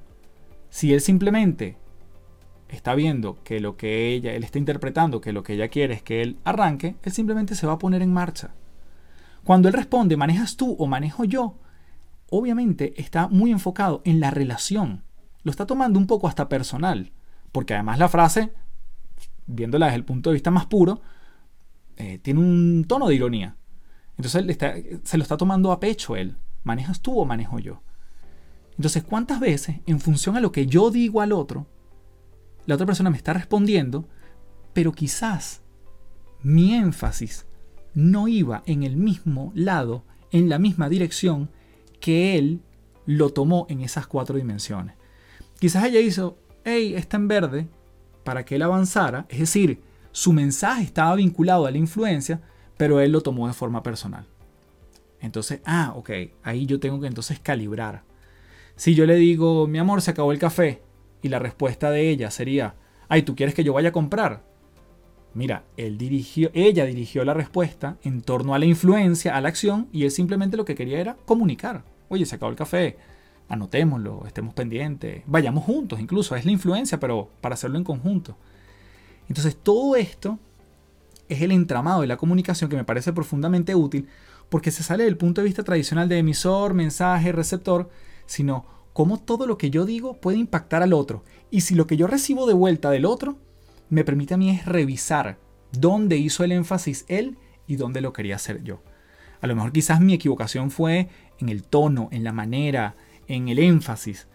Si 0.71 0.93
él 0.93 1.01
simplemente 1.01 1.77
está 2.75 2.95
viendo 2.95 3.43
que 3.45 3.61
lo 3.61 3.77
que 3.77 4.09
ella, 4.09 4.33
él 4.33 4.45
está 4.45 4.59
interpretando 4.59 5.21
que 5.21 5.33
lo 5.33 5.43
que 5.43 5.55
ella 5.55 5.69
quiere 5.69 5.95
es 5.95 6.03
que 6.03 6.23
él 6.23 6.39
arranque, 6.45 6.97
él 7.03 7.13
simplemente 7.13 7.55
se 7.55 7.67
va 7.67 7.75
a 7.75 7.79
poner 7.79 8.03
en 8.03 8.13
marcha. 8.13 8.51
Cuando 9.45 9.69
él 9.69 9.75
responde, 9.75 10.17
¿manejas 10.17 10.57
tú 10.57 10.77
o 10.79 10.87
manejo 10.87 11.25
yo? 11.25 11.59
Obviamente 12.31 13.01
está 13.01 13.29
muy 13.29 13.51
enfocado 13.51 14.03
en 14.05 14.21
la 14.21 14.31
relación 14.31 15.03
lo 15.43 15.51
está 15.51 15.67
tomando 15.67 15.99
un 15.99 16.07
poco 16.07 16.29
hasta 16.29 16.49
personal, 16.49 17.13
porque 17.51 17.75
además 17.75 17.99
la 17.99 18.09
frase, 18.09 18.53
viéndola 19.47 19.87
desde 19.87 19.97
el 19.97 20.05
punto 20.05 20.31
de 20.31 20.35
vista 20.35 20.51
más 20.51 20.67
puro, 20.67 21.01
eh, 21.97 22.19
tiene 22.19 22.41
un 22.41 22.85
tono 22.87 23.09
de 23.09 23.15
ironía. 23.15 23.57
Entonces 24.17 24.59
se 25.05 25.17
lo 25.17 25.23
está 25.23 25.37
tomando 25.37 25.73
a 25.73 25.81
pecho 25.81 26.17
él. 26.17 26.37
¿Manejas 26.65 27.01
tú 27.01 27.19
o 27.19 27.25
manejo 27.25 27.59
yo? 27.59 27.83
Entonces, 28.77 29.03
¿cuántas 29.03 29.41
veces, 29.41 29.81
en 29.87 30.01
función 30.01 30.37
a 30.37 30.41
lo 30.41 30.53
que 30.53 30.67
yo 30.67 30.91
digo 30.91 31.21
al 31.21 31.33
otro, 31.33 31.67
la 32.67 32.75
otra 32.75 32.87
persona 32.87 33.11
me 33.11 33.17
está 33.17 33.33
respondiendo, 33.33 34.09
pero 34.73 34.93
quizás 34.93 35.63
mi 36.43 36.75
énfasis 36.75 37.47
no 37.95 38.29
iba 38.29 38.63
en 38.67 38.83
el 38.83 38.97
mismo 38.97 39.53
lado, 39.55 40.05
en 40.31 40.49
la 40.49 40.59
misma 40.59 40.89
dirección 40.89 41.51
que 42.01 42.39
él 42.39 42.61
lo 43.07 43.31
tomó 43.31 43.67
en 43.69 43.81
esas 43.81 44.07
cuatro 44.07 44.37
dimensiones. 44.37 44.95
Quizás 45.59 45.85
ella 45.85 46.01
hizo, 46.01 46.39
hey, 46.65 46.95
está 46.95 47.17
en 47.17 47.29
verde, 47.29 47.69
para 48.25 48.45
que 48.45 48.57
él 48.57 48.63
avanzara, 48.63 49.27
es 49.29 49.41
decir, 49.41 49.81
su 50.13 50.33
mensaje 50.33 50.83
estaba 50.83 51.15
vinculado 51.17 51.67
a 51.67 51.71
la 51.71 51.79
influencia, 51.79 52.41
pero 52.77 53.01
él 53.01 53.13
lo 53.13 53.21
tomó 53.21 53.47
de 53.47 53.53
forma 53.53 53.83
personal. 53.83 54.27
Entonces, 55.21 55.61
ah, 55.65 55.93
ok, 55.97 56.11
ahí 56.43 56.67
yo 56.67 56.81
tengo 56.81 57.01
que 57.01 57.07
entonces 57.07 57.39
calibrar. 57.39 58.03
Si 58.77 58.95
yo 58.95 59.07
le 59.07 59.17
digo, 59.17 59.67
mi 59.67 59.79
amor, 59.79 60.03
se 60.03 60.11
acabó 60.11 60.33
el 60.33 60.39
café, 60.39 60.83
y 61.23 61.29
la 61.29 61.39
respuesta 61.39 61.91
de 61.91 62.11
ella 62.11 62.31
sería, 62.31 62.75
ay, 63.09 63.23
¿tú 63.23 63.35
quieres 63.35 63.55
que 63.55 63.65
yo 63.65 63.73
vaya 63.73 63.91
a 63.91 63.93
comprar? 63.93 64.43
Mira, 65.35 65.65
él 65.77 65.97
dirigió, 65.97 66.51
ella 66.53 66.85
dirigió 66.85 67.25
la 67.25 67.33
respuesta 67.33 67.97
en 68.03 68.21
torno 68.21 68.55
a 68.55 68.59
la 68.59 68.67
influencia, 68.67 69.35
a 69.35 69.41
la 69.41 69.49
acción, 69.49 69.89
y 69.93 70.05
él 70.05 70.11
simplemente 70.11 70.57
lo 70.57 70.65
que 70.65 70.75
quería 70.75 71.01
era 71.01 71.17
comunicar. 71.25 71.85
Oye, 72.09 72.27
se 72.27 72.35
acabó 72.35 72.51
el 72.51 72.57
café, 72.57 72.99
anotémoslo, 73.49 74.25
estemos 74.27 74.53
pendientes, 74.53 75.23
vayamos 75.27 75.65
juntos, 75.65 76.01
incluso 76.01 76.37
es 76.37 76.45
la 76.45 76.53
influencia, 76.53 77.01
pero 77.01 77.31
para 77.41 77.55
hacerlo 77.55 77.79
en 77.79 77.85
conjunto. 77.85 78.37
Entonces 79.29 79.57
todo 79.57 79.97
esto 79.97 80.39
es 81.29 81.41
el 81.41 81.53
entramado 81.53 82.03
de 82.03 82.07
la 82.07 82.17
comunicación 82.19 82.69
que 82.69 82.77
me 82.77 82.85
parece 82.85 83.13
profundamente 83.13 83.75
útil 83.75 84.09
porque 84.49 84.71
se 84.71 84.83
sale 84.83 85.05
del 85.05 85.17
punto 85.17 85.41
de 85.41 85.47
vista 85.47 85.63
tradicional 85.63 86.09
de 86.09 86.19
emisor, 86.19 86.75
mensaje, 86.75 87.33
receptor, 87.33 87.89
sino 88.27 88.67
cómo 88.93 89.19
todo 89.19 89.47
lo 89.47 89.59
que 89.59 89.71
yo 89.71 89.85
digo 89.85 90.21
puede 90.21 90.39
impactar 90.39 90.83
al 90.83 90.93
otro. 90.93 91.25
Y 91.51 91.63
si 91.63 91.75
lo 91.75 91.87
que 91.87 91.97
yo 91.97 92.07
recibo 92.07 92.47
de 92.47 92.55
vuelta 92.55 92.91
del 92.91 93.05
otro 93.05 93.39
me 93.89 94.05
permite 94.05 94.35
a 94.35 94.39
mí 94.39 94.51
es 94.51 94.65
revisar 94.65 95.39
dónde 95.73 96.17
hizo 96.17 96.45
el 96.45 96.53
énfasis 96.53 97.05
él 97.09 97.37
y 97.67 97.77
dónde 97.77 98.01
lo 98.01 98.13
quería 98.13 98.37
hacer 98.37 98.63
yo. 98.63 98.83
A 99.41 99.47
lo 99.47 99.55
mejor 99.55 99.73
quizás 99.73 100.01
mi 100.01 100.15
equivocación 100.15 100.71
fue 100.71 101.09
en 101.39 101.49
el 101.49 101.65
tono, 101.65 102.09
en 102.13 102.25
la 102.25 102.33
manera, 102.33 102.95
en 103.27 103.49
el 103.49 103.59
énfasis, 103.59 104.29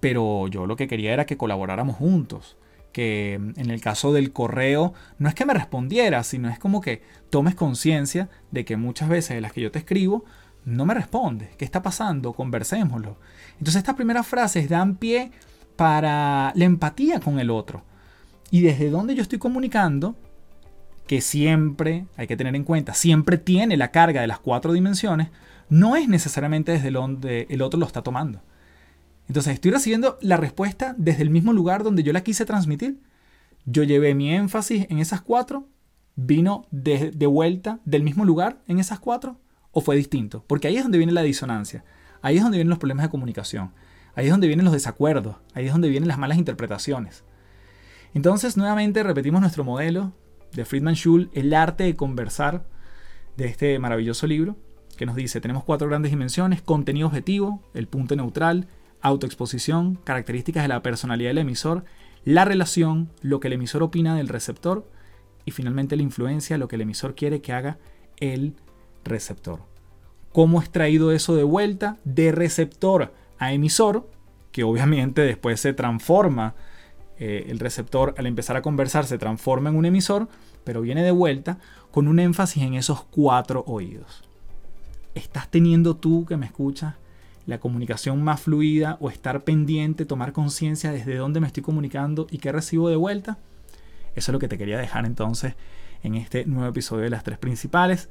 pero 0.00 0.48
yo 0.48 0.66
lo 0.66 0.76
que 0.76 0.88
quería 0.88 1.12
era 1.12 1.26
que 1.26 1.36
colaboráramos 1.36 1.96
juntos. 1.96 2.56
Que 2.92 3.34
en 3.34 3.70
el 3.70 3.80
caso 3.80 4.12
del 4.12 4.32
correo 4.32 4.92
no 5.18 5.28
es 5.28 5.34
que 5.34 5.46
me 5.46 5.54
respondiera, 5.54 6.22
sino 6.24 6.50
es 6.50 6.58
como 6.58 6.80
que 6.82 7.02
tomes 7.30 7.54
conciencia 7.54 8.28
de 8.50 8.64
que 8.66 8.76
muchas 8.76 9.08
veces 9.08 9.34
de 9.34 9.40
las 9.40 9.52
que 9.52 9.62
yo 9.62 9.70
te 9.70 9.78
escribo 9.78 10.24
no 10.64 10.86
me 10.86 10.94
respondes. 10.94 11.54
¿Qué 11.56 11.64
está 11.64 11.82
pasando? 11.82 12.32
Conversémoslo. 12.32 13.16
Entonces 13.52 13.76
estas 13.76 13.94
primeras 13.94 14.26
frases 14.26 14.68
dan 14.68 14.96
pie 14.96 15.30
para 15.76 16.52
la 16.54 16.64
empatía 16.64 17.20
con 17.20 17.38
el 17.38 17.50
otro. 17.50 17.82
Y 18.50 18.60
desde 18.60 18.90
donde 18.90 19.14
yo 19.14 19.22
estoy 19.22 19.38
comunicando, 19.38 20.14
que 21.06 21.20
siempre, 21.20 22.06
hay 22.16 22.26
que 22.26 22.36
tener 22.36 22.54
en 22.54 22.64
cuenta, 22.64 22.94
siempre 22.94 23.38
tiene 23.38 23.76
la 23.76 23.90
carga 23.90 24.20
de 24.20 24.26
las 24.26 24.38
cuatro 24.38 24.72
dimensiones, 24.72 25.28
no 25.68 25.96
es 25.96 26.08
necesariamente 26.08 26.72
desde 26.72 26.90
donde 26.90 27.46
el 27.50 27.62
otro 27.62 27.80
lo 27.80 27.86
está 27.86 28.02
tomando. 28.02 28.42
Entonces, 29.28 29.54
estoy 29.54 29.70
recibiendo 29.70 30.18
la 30.20 30.36
respuesta 30.36 30.94
desde 30.98 31.22
el 31.22 31.30
mismo 31.30 31.52
lugar 31.52 31.82
donde 31.82 32.02
yo 32.02 32.12
la 32.12 32.22
quise 32.22 32.44
transmitir. 32.44 33.00
Yo 33.64 33.82
llevé 33.82 34.14
mi 34.14 34.30
énfasis 34.34 34.86
en 34.90 34.98
esas 34.98 35.22
cuatro, 35.22 35.68
vino 36.16 36.66
de, 36.70 37.10
de, 37.10 37.26
vuelta 37.26 37.80
del 37.84 38.02
mismo 38.02 38.24
lugar 38.24 38.60
en 38.66 38.78
esas 38.78 38.98
cuatro, 38.98 39.38
o 39.72 39.80
fue 39.80 39.96
distinto. 39.96 40.44
Porque 40.46 40.68
ahí 40.68 40.76
es 40.76 40.82
donde 40.82 40.98
viene 40.98 41.12
la 41.12 41.22
disonancia, 41.22 41.84
ahí 42.20 42.36
es 42.36 42.42
donde 42.42 42.58
vienen 42.58 42.70
los 42.70 42.78
problemas 42.78 43.04
de 43.04 43.10
comunicación, 43.10 43.72
ahí 44.14 44.26
es 44.26 44.30
donde 44.30 44.46
vienen 44.46 44.64
los 44.64 44.74
desacuerdos, 44.74 45.36
ahí 45.54 45.66
es 45.66 45.72
donde 45.72 45.88
vienen 45.88 46.08
las 46.08 46.18
malas 46.18 46.38
interpretaciones. 46.38 47.24
Entonces, 48.14 48.56
nuevamente 48.56 49.02
repetimos 49.02 49.40
nuestro 49.40 49.64
modelo 49.64 50.12
de 50.52 50.64
Friedman 50.64 50.94
Schul, 50.94 51.30
El 51.32 51.52
arte 51.54 51.84
de 51.84 51.96
conversar, 51.96 52.66
de 53.36 53.46
este 53.46 53.78
maravilloso 53.78 54.26
libro 54.26 54.56
que 54.96 55.06
nos 55.06 55.16
dice, 55.16 55.40
tenemos 55.40 55.64
cuatro 55.64 55.88
grandes 55.88 56.10
dimensiones, 56.12 56.62
contenido 56.62 57.06
objetivo, 57.06 57.62
el 57.74 57.88
punto 57.88 58.14
neutral, 58.14 58.68
autoexposición, 59.00 59.96
características 59.96 60.62
de 60.62 60.68
la 60.68 60.82
personalidad 60.82 61.30
del 61.30 61.38
emisor, 61.38 61.84
la 62.24 62.44
relación, 62.44 63.10
lo 63.20 63.40
que 63.40 63.48
el 63.48 63.54
emisor 63.54 63.82
opina 63.82 64.14
del 64.14 64.28
receptor 64.28 64.88
y 65.44 65.50
finalmente 65.50 65.96
la 65.96 66.02
influencia, 66.02 66.58
lo 66.58 66.68
que 66.68 66.76
el 66.76 66.82
emisor 66.82 67.14
quiere 67.14 67.40
que 67.40 67.52
haga 67.52 67.78
el 68.18 68.54
receptor. 69.04 69.60
cómo 70.32 70.62
es 70.62 70.70
traído 70.70 71.12
eso 71.12 71.36
de 71.36 71.42
vuelta 71.42 71.98
de 72.04 72.32
receptor 72.32 73.12
a 73.38 73.52
emisor, 73.52 74.08
que 74.50 74.64
obviamente 74.64 75.20
después 75.20 75.60
se 75.60 75.74
transforma, 75.74 76.54
eh, 77.18 77.46
el 77.48 77.58
receptor 77.58 78.14
al 78.16 78.26
empezar 78.26 78.56
a 78.56 78.62
conversar 78.62 79.04
se 79.04 79.18
transforma 79.18 79.68
en 79.68 79.76
un 79.76 79.84
emisor, 79.84 80.28
pero 80.64 80.80
viene 80.80 81.02
de 81.02 81.10
vuelta 81.10 81.58
con 81.90 82.08
un 82.08 82.18
énfasis 82.18 82.62
en 82.62 82.74
esos 82.74 83.04
cuatro 83.04 83.62
oídos. 83.66 84.24
¿Estás 85.14 85.50
teniendo 85.50 85.96
tú 85.96 86.24
que 86.24 86.36
me 86.36 86.46
escuchas 86.46 86.94
la 87.44 87.58
comunicación 87.58 88.22
más 88.22 88.40
fluida 88.40 88.96
o 89.00 89.10
estar 89.10 89.44
pendiente, 89.44 90.06
tomar 90.06 90.32
conciencia 90.32 90.92
desde 90.92 91.16
dónde 91.16 91.40
me 91.40 91.46
estoy 91.46 91.62
comunicando 91.62 92.26
y 92.30 92.38
qué 92.38 92.52
recibo 92.52 92.88
de 92.88 92.96
vuelta? 92.96 93.38
Eso 94.14 94.30
es 94.30 94.32
lo 94.32 94.38
que 94.38 94.48
te 94.48 94.58
quería 94.58 94.78
dejar 94.78 95.04
entonces 95.04 95.54
en 96.02 96.14
este 96.14 96.44
nuevo 96.46 96.68
episodio 96.70 97.04
de 97.04 97.10
las 97.10 97.24
tres 97.24 97.38
principales. 97.38 98.08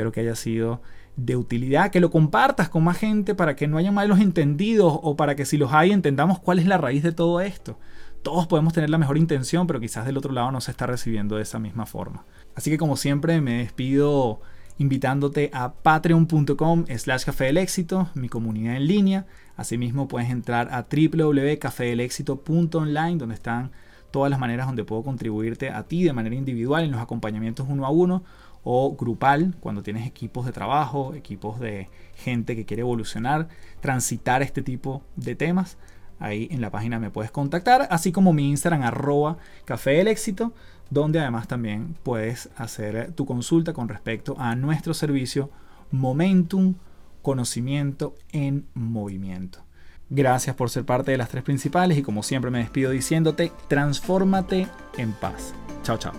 Espero 0.00 0.12
que 0.12 0.20
haya 0.20 0.34
sido 0.34 0.80
de 1.16 1.36
utilidad, 1.36 1.90
que 1.90 2.00
lo 2.00 2.10
compartas 2.10 2.70
con 2.70 2.82
más 2.82 2.96
gente 2.96 3.34
para 3.34 3.54
que 3.54 3.68
no 3.68 3.76
haya 3.76 3.92
malos 3.92 4.18
entendidos 4.18 4.98
o 5.02 5.14
para 5.14 5.36
que 5.36 5.44
si 5.44 5.58
los 5.58 5.74
hay 5.74 5.92
entendamos 5.92 6.38
cuál 6.38 6.58
es 6.58 6.64
la 6.64 6.78
raíz 6.78 7.02
de 7.02 7.12
todo 7.12 7.42
esto. 7.42 7.78
Todos 8.22 8.46
podemos 8.46 8.72
tener 8.72 8.88
la 8.88 8.96
mejor 8.96 9.18
intención, 9.18 9.66
pero 9.66 9.78
quizás 9.78 10.06
del 10.06 10.16
otro 10.16 10.32
lado 10.32 10.50
no 10.52 10.62
se 10.62 10.70
está 10.70 10.86
recibiendo 10.86 11.36
de 11.36 11.42
esa 11.42 11.58
misma 11.58 11.84
forma. 11.84 12.24
Así 12.54 12.70
que 12.70 12.78
como 12.78 12.96
siempre 12.96 13.42
me 13.42 13.58
despido 13.58 14.40
invitándote 14.78 15.50
a 15.52 15.74
patreon.com 15.74 16.86
slash 16.96 17.26
café 17.26 17.44
del 17.44 17.58
éxito, 17.58 18.08
mi 18.14 18.30
comunidad 18.30 18.76
en 18.76 18.86
línea. 18.86 19.26
Asimismo 19.54 20.08
puedes 20.08 20.30
entrar 20.30 20.70
a 20.72 20.86
www.cafedelexito.online 20.90 23.18
donde 23.18 23.34
están 23.34 23.72
todas 24.10 24.30
las 24.30 24.40
maneras 24.40 24.66
donde 24.66 24.84
puedo 24.84 25.02
contribuirte 25.02 25.68
a 25.68 25.82
ti 25.82 26.04
de 26.04 26.14
manera 26.14 26.36
individual 26.36 26.84
en 26.84 26.90
los 26.90 27.02
acompañamientos 27.02 27.66
uno 27.68 27.84
a 27.84 27.90
uno 27.90 28.24
o 28.62 28.94
grupal, 28.94 29.54
cuando 29.60 29.82
tienes 29.82 30.06
equipos 30.06 30.46
de 30.46 30.52
trabajo, 30.52 31.14
equipos 31.14 31.60
de 31.60 31.88
gente 32.14 32.56
que 32.56 32.64
quiere 32.64 32.82
evolucionar, 32.82 33.48
transitar 33.80 34.42
este 34.42 34.62
tipo 34.62 35.02
de 35.16 35.34
temas. 35.34 35.78
Ahí 36.18 36.48
en 36.50 36.60
la 36.60 36.70
página 36.70 36.98
me 36.98 37.10
puedes 37.10 37.30
contactar, 37.30 37.88
así 37.90 38.12
como 38.12 38.32
mi 38.32 38.50
Instagram 38.50 38.82
arroba 38.82 39.38
café 39.64 39.92
del 39.92 40.08
éxito, 40.08 40.52
donde 40.90 41.20
además 41.20 41.48
también 41.48 41.96
puedes 42.02 42.50
hacer 42.56 43.12
tu 43.12 43.24
consulta 43.24 43.72
con 43.72 43.88
respecto 43.88 44.36
a 44.38 44.54
nuestro 44.54 44.92
servicio 44.92 45.50
Momentum 45.90 46.74
Conocimiento 47.22 48.14
en 48.32 48.66
Movimiento. 48.74 49.64
Gracias 50.10 50.56
por 50.56 50.70
ser 50.70 50.84
parte 50.84 51.12
de 51.12 51.18
las 51.18 51.28
tres 51.28 51.44
principales 51.44 51.96
y 51.96 52.02
como 52.02 52.22
siempre 52.24 52.50
me 52.50 52.58
despido 52.58 52.90
diciéndote, 52.90 53.52
transfórmate 53.68 54.66
en 54.98 55.12
paz. 55.12 55.54
Chao, 55.84 55.96
chao. 55.96 56.12